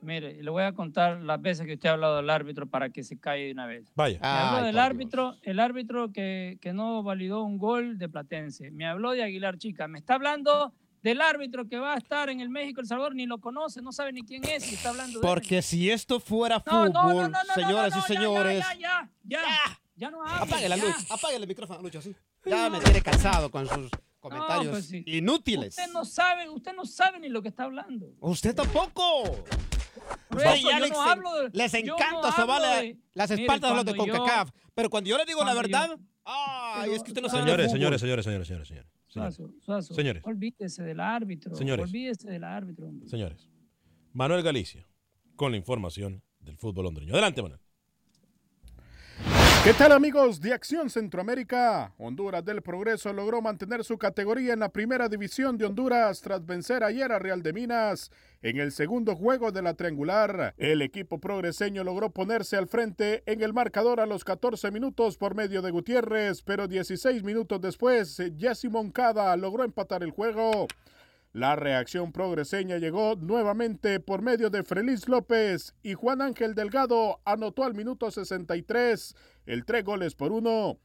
[0.00, 3.02] Mire, le voy a contar las veces que usted ha hablado del árbitro para que
[3.02, 3.90] se calle de una vez.
[3.94, 4.18] Vaya.
[4.20, 8.70] Me habló Ay, del árbitro, el árbitro que, que no validó un gol de Platense.
[8.70, 9.88] Me habló de Aguilar Chica.
[9.88, 10.72] Me está hablando
[11.02, 13.92] del árbitro que va a estar en el México El Salvador, ni lo conoce, no
[13.92, 15.32] sabe ni quién es y está hablando de él.
[15.34, 18.58] Porque si esto fuera fútbol, no, no, no, no, no, señoras no, y señores.
[18.58, 20.84] Ya, ya, ya, ya, ya no hable, Apague la ya.
[20.84, 22.14] luz, apague el micrófono, Lucho, así.
[22.44, 23.90] Ya me tiene cansado con sus
[24.20, 25.02] comentarios pues sí.
[25.06, 25.78] inútiles.
[25.78, 28.12] Usted no sabe, usted no sabe ni lo que está hablando.
[28.20, 29.44] Usted tampoco.
[30.30, 34.50] No hablo de- les no encanta sobarle de- las Mire, espaldas a los de CONCACAF.
[34.74, 37.70] Pero cuando yo le digo la yo- verdad, ay, es que usted no sabe Señores,
[37.72, 38.88] señores, señores, señores, señores, señores.
[39.08, 39.34] Señores.
[39.36, 40.22] Suazo, Suazo, Señores.
[40.26, 41.54] olvídese del árbitro.
[41.56, 41.86] Señores.
[41.86, 42.86] Olvídese del árbitro.
[42.88, 43.08] hombre.
[43.08, 43.48] Señores.
[44.12, 44.86] Manuel Galicia,
[45.36, 47.12] con la información del fútbol hondureño.
[47.14, 47.60] Adelante, Manuel.
[49.64, 51.92] ¿Qué tal amigos de Acción Centroamérica?
[51.98, 56.84] Honduras del Progreso logró mantener su categoría en la primera división de Honduras tras vencer
[56.84, 60.54] ayer a Real de Minas en el segundo juego de la triangular.
[60.58, 65.34] El equipo progreseño logró ponerse al frente en el marcador a los 14 minutos por
[65.34, 70.68] medio de Gutiérrez, pero 16 minutos después Jesse Moncada logró empatar el juego.
[71.32, 77.64] La reacción progreseña llegó nuevamente por medio de Feliz López y Juan Ángel Delgado anotó
[77.64, 79.14] al minuto 63
[79.44, 80.78] el tres goles por uno.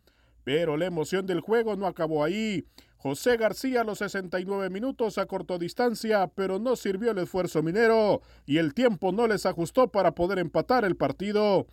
[0.44, 2.66] Pero la emoción del juego no acabó ahí.
[2.98, 8.58] José García a los 69 minutos acortó distancia, pero no sirvió el esfuerzo minero y
[8.58, 11.68] el tiempo no les ajustó para poder empatar el partido.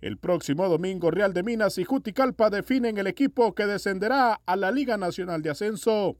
[0.00, 4.70] El próximo domingo Real de Minas y Juticalpa definen el equipo que descenderá a la
[4.70, 6.16] Liga Nacional de Ascenso.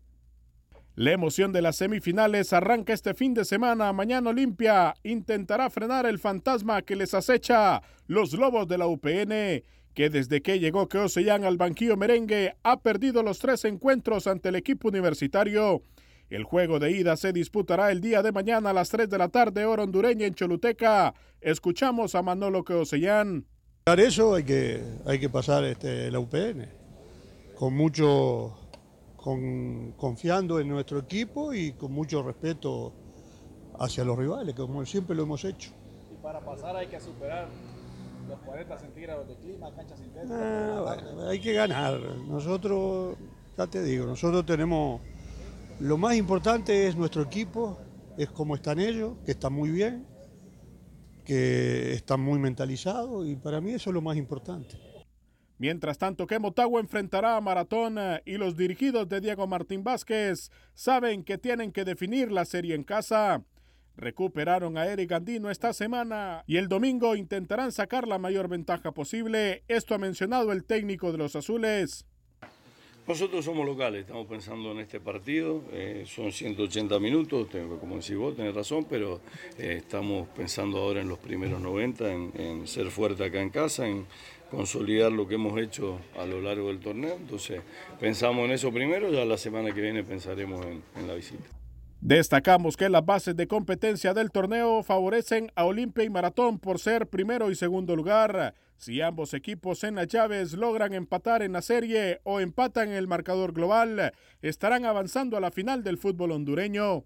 [0.96, 3.92] La emoción de las semifinales arranca este fin de semana.
[3.92, 10.08] Mañana Olimpia intentará frenar el fantasma que les acecha los Lobos de la UPN, que
[10.08, 14.86] desde que llegó Keosellán al banquillo merengue ha perdido los tres encuentros ante el equipo
[14.86, 15.82] universitario.
[16.30, 19.28] El juego de ida se disputará el día de mañana a las 3 de la
[19.28, 21.12] tarde, hora hondureña en Choluteca.
[21.40, 23.46] Escuchamos a Manolo Keosellán.
[23.82, 26.68] Para eso hay que, hay que pasar este, la UPN,
[27.56, 28.56] con mucho,
[29.24, 32.92] con, confiando en nuestro equipo y con mucho respeto
[33.78, 35.70] hacia los rivales, como siempre lo hemos hecho.
[36.12, 37.48] Y para pasar hay que superar
[38.28, 40.28] los 40 centígrados de clima, cancha sintética.
[40.30, 41.98] Ah, bueno, hay que ganar.
[42.28, 43.16] Nosotros,
[43.56, 45.00] ya te digo, nosotros tenemos,
[45.80, 47.78] lo más importante es nuestro equipo,
[48.18, 50.06] es cómo están ellos, que están muy bien,
[51.24, 54.76] que están muy mentalizados y para mí eso es lo más importante.
[55.64, 60.50] Mientras tanto que Motagua enfrentará a Maratón eh, y los dirigidos de Diego Martín Vázquez
[60.74, 63.42] saben que tienen que definir la serie en casa.
[63.96, 69.62] Recuperaron a Eric Andino esta semana y el domingo intentarán sacar la mayor ventaja posible.
[69.66, 72.04] Esto ha mencionado el técnico de los azules.
[73.08, 78.16] Nosotros somos locales, estamos pensando en este partido, eh, son 180 minutos, tengo- como decís
[78.16, 79.20] vos, tenés razón, pero
[79.58, 83.86] eh, estamos pensando ahora en los primeros 90, en, ser fuerte acá en casa,
[84.54, 87.16] consolidar lo que hemos hecho a lo largo del torneo.
[87.16, 87.60] Entonces,
[88.00, 91.44] pensamos en eso primero, ya la semana que viene pensaremos en, la visita.
[92.00, 97.06] Destacamos que las bases de competencia del torneo favorecen a Olimpia y Maratón por ser
[97.06, 98.54] primero y segundo lugar.
[98.76, 103.08] Si ambos equipos en las llaves logran empatar en la serie o empatan en el
[103.08, 107.04] marcador global, estarán avanzando a la final del fútbol hondureño.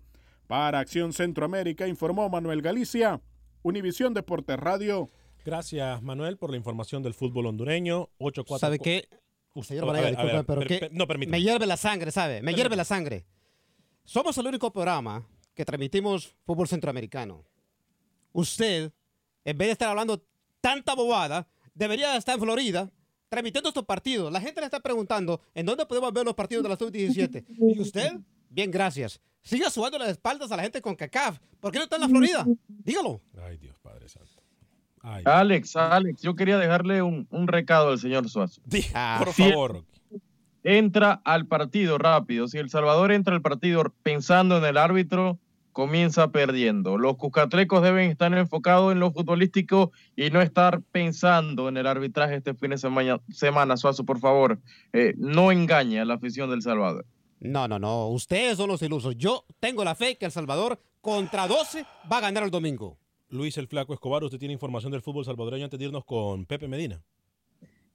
[0.49, 3.21] Para Acción Centroamérica informó Manuel Galicia,
[3.63, 5.11] Univisión Deportes Radio.
[5.49, 8.11] Gracias, Manuel, por la información del fútbol hondureño.
[8.19, 9.09] 8 4 ¿Sabe qué?
[9.63, 11.67] Señor Oh, a Vanegas, ver, a ver, disculpe, pero per- que per- no, me hierve
[11.67, 12.43] la sangre, ¿sabe?
[12.43, 13.25] Me hierve la sangre.
[14.05, 17.45] Somos el único programa que transmitimos fútbol centroamericano.
[18.33, 18.93] Usted,
[19.45, 20.23] en vez de estar hablando
[20.61, 22.91] tanta bobada, debería estar en Florida
[23.31, 24.31] transmitiendo estos partidos.
[24.31, 27.45] La gente le está preguntando en dónde podemos ver los partidos de la sub-17.
[27.75, 28.13] ¿Y usted?
[28.51, 29.21] Bien, gracias.
[29.43, 31.39] Siga subando las espaldas a la gente con CACAF.
[31.59, 32.47] ¿Por qué no está en la Florida?
[32.69, 33.21] Dígalo.
[33.43, 34.38] Ay, Dios Padre Santo.
[35.03, 38.61] Alex, Alex, yo quería dejarle un, un recado al señor Suazo.
[39.19, 39.85] por Si él favor.
[40.65, 42.49] Entra al partido rápido.
[42.49, 45.39] Si El Salvador entra al partido pensando en el árbitro,
[45.73, 46.99] comienza perdiendo.
[46.99, 52.35] Los cucatlecos deben estar enfocados en lo futbolístico y no estar pensando en el arbitraje
[52.35, 53.21] este fin de semana.
[53.31, 54.59] semana Suazo, por favor,
[54.93, 57.07] eh, no engañe a la afición del Salvador.
[57.41, 58.09] No, no, no.
[58.09, 59.15] Ustedes son los ilusos.
[59.17, 62.99] Yo tengo la fe que El Salvador contra 12 va a ganar el domingo.
[63.31, 66.67] Luis el Flaco Escobar, usted tiene información del fútbol salvadoreño antes de irnos con Pepe
[66.67, 67.03] Medina.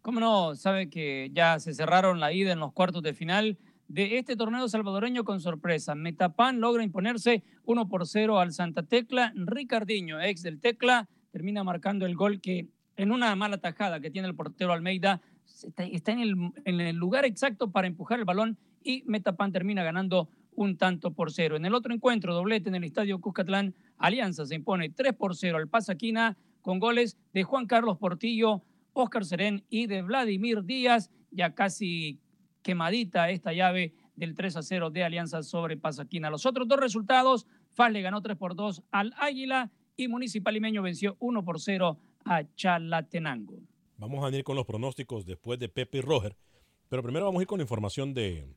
[0.02, 0.54] ¿Cómo no?
[0.56, 3.58] Sabe que ya se cerraron la ida en los cuartos de final
[3.88, 5.96] de este torneo salvadoreño con sorpresa.
[5.96, 9.34] Metapan logra imponerse 1 por 0 al Santa Tecla.
[9.36, 14.28] Ricardiño, ex del Tecla, termina marcando el gol que en una mala tajada que tiene
[14.28, 15.22] el portero Almeida
[15.78, 20.30] está en el, en el lugar exacto para empujar el balón y Metapan termina ganando
[20.56, 21.56] un tanto por cero.
[21.56, 25.58] En el otro encuentro, doblete en el Estadio Cuscatlán, Alianza se impone 3 por 0
[25.58, 31.54] al Pasaquina con goles de Juan Carlos Portillo, Óscar Serén y de Vladimir Díaz, ya
[31.54, 32.20] casi
[32.62, 36.30] quemadita esta llave del 3 a 0 de Alianza sobre Pasaquina.
[36.30, 40.82] Los otros dos resultados, FAS le ganó 3 por 2 al Águila y Municipal Limeño
[40.82, 43.60] venció 1 por 0 a Chalatenango.
[43.98, 46.36] Vamos a ir con los pronósticos después de Pepe y Roger,
[46.90, 48.48] pero primero vamos a ir con la información de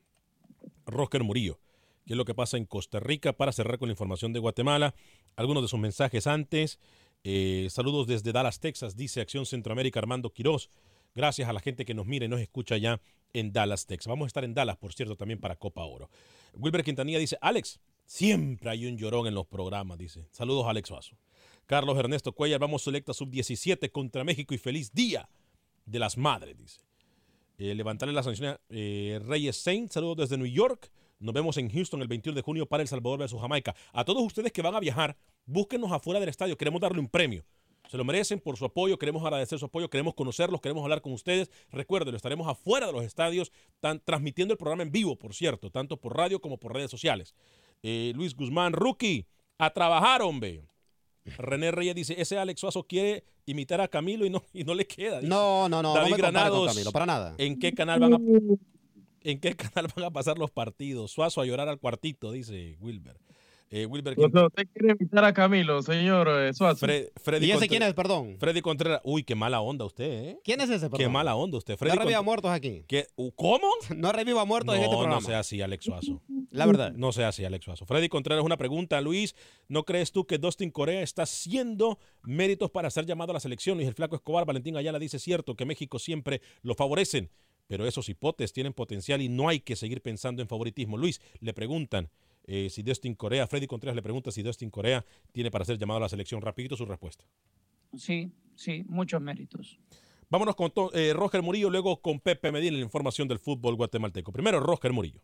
[0.86, 1.58] Roger Murillo
[2.06, 4.94] qué es lo que pasa en Costa Rica, para cerrar con la información de Guatemala.
[5.34, 6.78] Algunos de sus mensajes antes.
[7.24, 10.70] Eh, saludos desde Dallas, Texas, dice Acción Centroamérica Armando Quirós.
[11.16, 13.00] Gracias a la gente que nos mira y nos escucha ya
[13.32, 14.08] en Dallas, Texas.
[14.08, 16.08] Vamos a estar en Dallas, por cierto, también para Copa Oro.
[16.54, 20.28] Wilber Quintanilla dice, Alex, siempre hay un llorón en los programas, dice.
[20.30, 21.16] Saludos, Alex Vaso.
[21.66, 25.28] Carlos Ernesto Cuellar, vamos selecta sub-17 contra México y feliz día
[25.84, 26.80] de las madres, dice.
[27.58, 30.92] Eh, levantarle la sanción eh, Reyes Saint, saludos desde New York.
[31.18, 33.74] Nos vemos en Houston el 21 de junio para El Salvador versus Jamaica.
[33.92, 36.56] A todos ustedes que van a viajar, búsquenos afuera del estadio.
[36.56, 37.44] Queremos darle un premio.
[37.88, 41.12] Se lo merecen por su apoyo, queremos agradecer su apoyo, queremos conocerlos, queremos hablar con
[41.12, 41.50] ustedes.
[41.70, 43.52] Recuerden, estaremos afuera de los estadios,
[44.04, 47.34] transmitiendo el programa en vivo, por cierto, tanto por radio como por redes sociales.
[47.82, 49.26] Eh, Luis Guzmán, rookie,
[49.58, 50.64] a trabajar, hombre.
[51.38, 54.86] René Reyes dice, ese Alex Suazo quiere imitar a Camilo y no, y no le
[54.86, 55.20] queda.
[55.22, 57.34] No, no, no, David no me Granados, Camilo, para nada.
[57.38, 58.18] ¿En qué canal van a
[59.30, 61.10] ¿En qué canal van a pasar los partidos?
[61.10, 63.18] Suazo a llorar al cuartito, dice Wilber.
[63.68, 66.86] Eh, Wilber usted quiere invitar a Camilo, señor eh, Suazo.
[66.86, 68.36] Fre- Freddy ¿Y ese quién es, perdón?
[68.38, 69.00] Freddy Contreras.
[69.02, 70.38] Uy, qué mala onda usted, ¿eh?
[70.44, 71.12] ¿Quién es ese, Qué perdón?
[71.12, 71.74] mala onda usted.
[71.74, 72.84] No Freddy reviva Cont- muertos aquí.
[72.86, 73.08] ¿Qué?
[73.34, 73.66] ¿Cómo?
[73.96, 75.20] No reviva muertos en este No, programa.
[75.20, 76.22] no sea así, Alex Suazo.
[76.52, 76.92] La verdad.
[76.92, 77.86] No sea así, Alex Suazo.
[77.86, 79.00] Freddy Contreras, una pregunta.
[79.00, 79.34] Luis,
[79.66, 83.78] ¿no crees tú que Dustin Corea está haciendo méritos para ser llamado a la selección?
[83.78, 87.30] Luis el Flaco Escobar, Valentín Ayala dice cierto que México siempre lo favorecen,
[87.66, 90.96] pero esos hipotes tienen potencial y no hay que seguir pensando en favoritismo.
[90.96, 92.10] Luis, le preguntan
[92.44, 95.98] eh, si Dustin Corea, Freddy Contreras le pregunta si Dustin Corea tiene para ser llamado
[95.98, 96.40] a la selección.
[96.42, 97.24] Rapidito su respuesta.
[97.96, 99.78] Sí, sí, muchos méritos.
[100.28, 104.32] Vámonos con to- eh, Roger Murillo, luego con Pepe Medina, la información del fútbol guatemalteco.
[104.32, 105.20] Primero, Roger Murillo.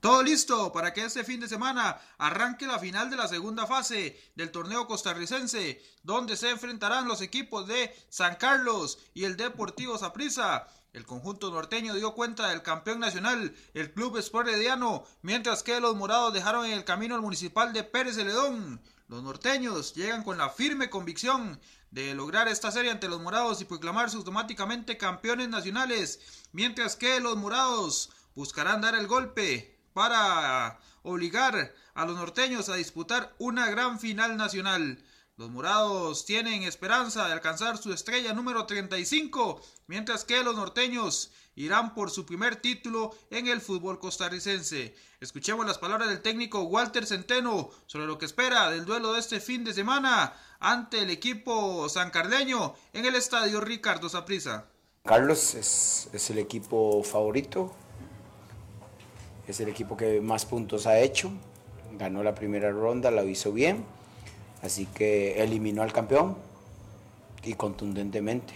[0.00, 4.16] Todo listo para que este fin de semana arranque la final de la segunda fase
[4.36, 10.66] del torneo costarricense, donde se enfrentarán los equipos de San Carlos y el Deportivo Saprissa.
[10.96, 14.48] El conjunto norteño dio cuenta del campeón nacional, el Club Sport
[15.20, 18.80] mientras que los morados dejaron en el camino al municipal de Pérez Celedón.
[19.06, 23.66] Los norteños llegan con la firme convicción de lograr esta serie ante los morados y
[23.66, 32.06] proclamarse automáticamente campeones nacionales, mientras que los morados buscarán dar el golpe para obligar a
[32.06, 35.04] los norteños a disputar una gran final nacional.
[35.38, 41.92] Los morados tienen esperanza de alcanzar su estrella número 35, mientras que los norteños irán
[41.92, 44.94] por su primer título en el fútbol costarricense.
[45.20, 49.40] Escuchemos las palabras del técnico Walter Centeno sobre lo que espera del duelo de este
[49.40, 54.64] fin de semana ante el equipo sancarleño en el estadio Ricardo Saprissa.
[55.04, 57.74] Carlos es, es el equipo favorito,
[59.46, 61.30] es el equipo que más puntos ha hecho,
[61.92, 63.84] ganó la primera ronda, la hizo bien,
[64.66, 66.36] así que eliminó al campeón
[67.42, 68.54] y contundentemente.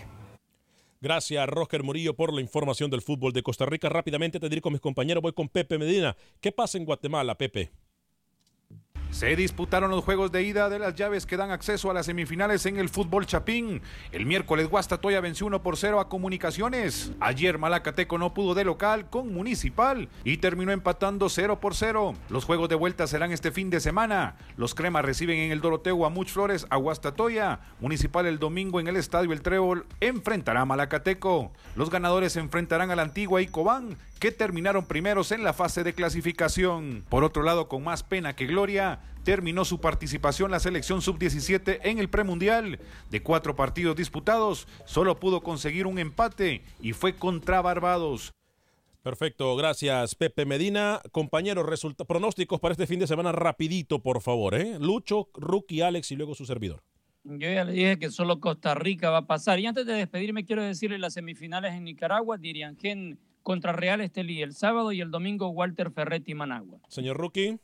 [1.00, 3.88] Gracias, Roger Murillo, por la información del fútbol de Costa Rica.
[3.88, 6.14] Rápidamente te diré con mis compañeros, voy con Pepe Medina.
[6.40, 7.70] ¿Qué pasa en Guatemala, Pepe?
[9.10, 12.64] Se disputaron los juegos de ida de las llaves que dan acceso a las semifinales
[12.66, 13.82] en el fútbol chapín.
[14.12, 17.12] El miércoles Guastatoya venció 1 por 0 a Comunicaciones.
[17.20, 22.14] Ayer Malacateco no pudo de local con Municipal y terminó empatando 0 por 0.
[22.30, 24.36] Los juegos de vuelta serán este fin de semana.
[24.56, 27.60] Los cremas reciben en el Doroteo a Much Flores a Guastatoya.
[27.80, 31.52] Municipal el domingo en el Estadio El Trébol enfrentará a Malacateco.
[31.74, 35.82] Los ganadores se enfrentarán a la Antigua y Cobán que terminaron primeros en la fase
[35.82, 37.04] de clasificación.
[37.08, 41.98] Por otro lado, con más pena que gloria, terminó su participación la selección sub-17 en
[41.98, 42.78] el premundial.
[43.10, 48.32] De cuatro partidos disputados, solo pudo conseguir un empate y fue contra Barbados.
[49.02, 51.00] Perfecto, gracias Pepe Medina.
[51.10, 54.54] Compañeros, resulta pronósticos para este fin de semana rapidito, por favor.
[54.54, 54.78] ¿eh?
[54.78, 56.82] Lucho, Rookie, Alex y luego su servidor.
[57.24, 59.58] Yo ya le dije que solo Costa Rica va a pasar.
[59.58, 64.54] Y antes de despedirme, quiero decirle las semifinales en Nicaragua, Diriangén contra Real Estelí el
[64.54, 66.80] sábado y el domingo Walter Ferretti Managua.
[66.88, 67.58] Señor Rookie.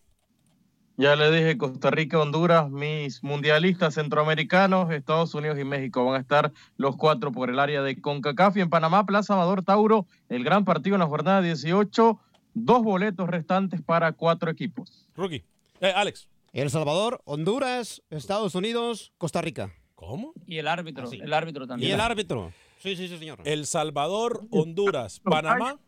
[0.98, 6.20] Ya le dije, Costa Rica, Honduras, mis mundialistas centroamericanos, Estados Unidos y México van a
[6.20, 10.42] estar los cuatro por el área de CONCACAF y en Panamá, Plaza Amador Tauro, el
[10.42, 12.18] gran partido en la jornada 18,
[12.54, 15.06] dos boletos restantes para cuatro equipos.
[15.14, 15.44] Rookie.
[15.80, 16.28] Eh, Alex.
[16.54, 19.74] El Salvador, Honduras, Estados Unidos, Costa Rica.
[19.94, 20.32] ¿Cómo?
[20.46, 21.90] Y el árbitro, el árbitro también.
[21.90, 22.52] Y el árbitro.
[22.78, 23.40] Sí, sí, sí, señor.
[23.44, 25.78] El Salvador, Honduras, Panamá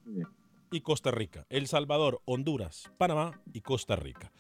[0.71, 1.47] y Costa Rica.
[1.49, 4.31] El Salvador, Honduras, Panamá y Costa Rica.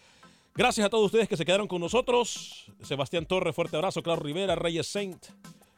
[0.58, 2.66] Gracias a todos ustedes que se quedaron con nosotros.
[2.82, 4.02] Sebastián Torres, fuerte abrazo.
[4.02, 5.26] Claro Rivera, Reyes Saint,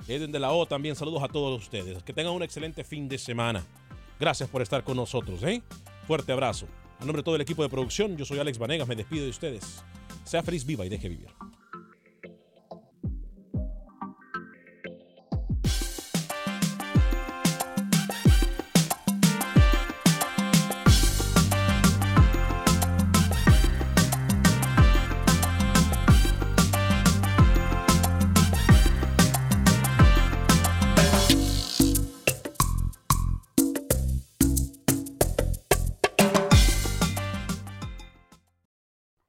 [0.09, 0.97] Eden de la O también.
[0.97, 2.03] Saludos a todos ustedes.
[2.03, 3.63] Que tengan un excelente fin de semana.
[4.19, 5.43] Gracias por estar con nosotros.
[5.43, 5.63] ¿eh?
[6.07, 6.67] Fuerte abrazo.
[6.99, 8.89] A nombre de todo el equipo de producción, yo soy Alex Vanegas.
[8.89, 9.85] Me despido de ustedes.
[10.25, 11.29] Sea feliz, viva y deje vivir.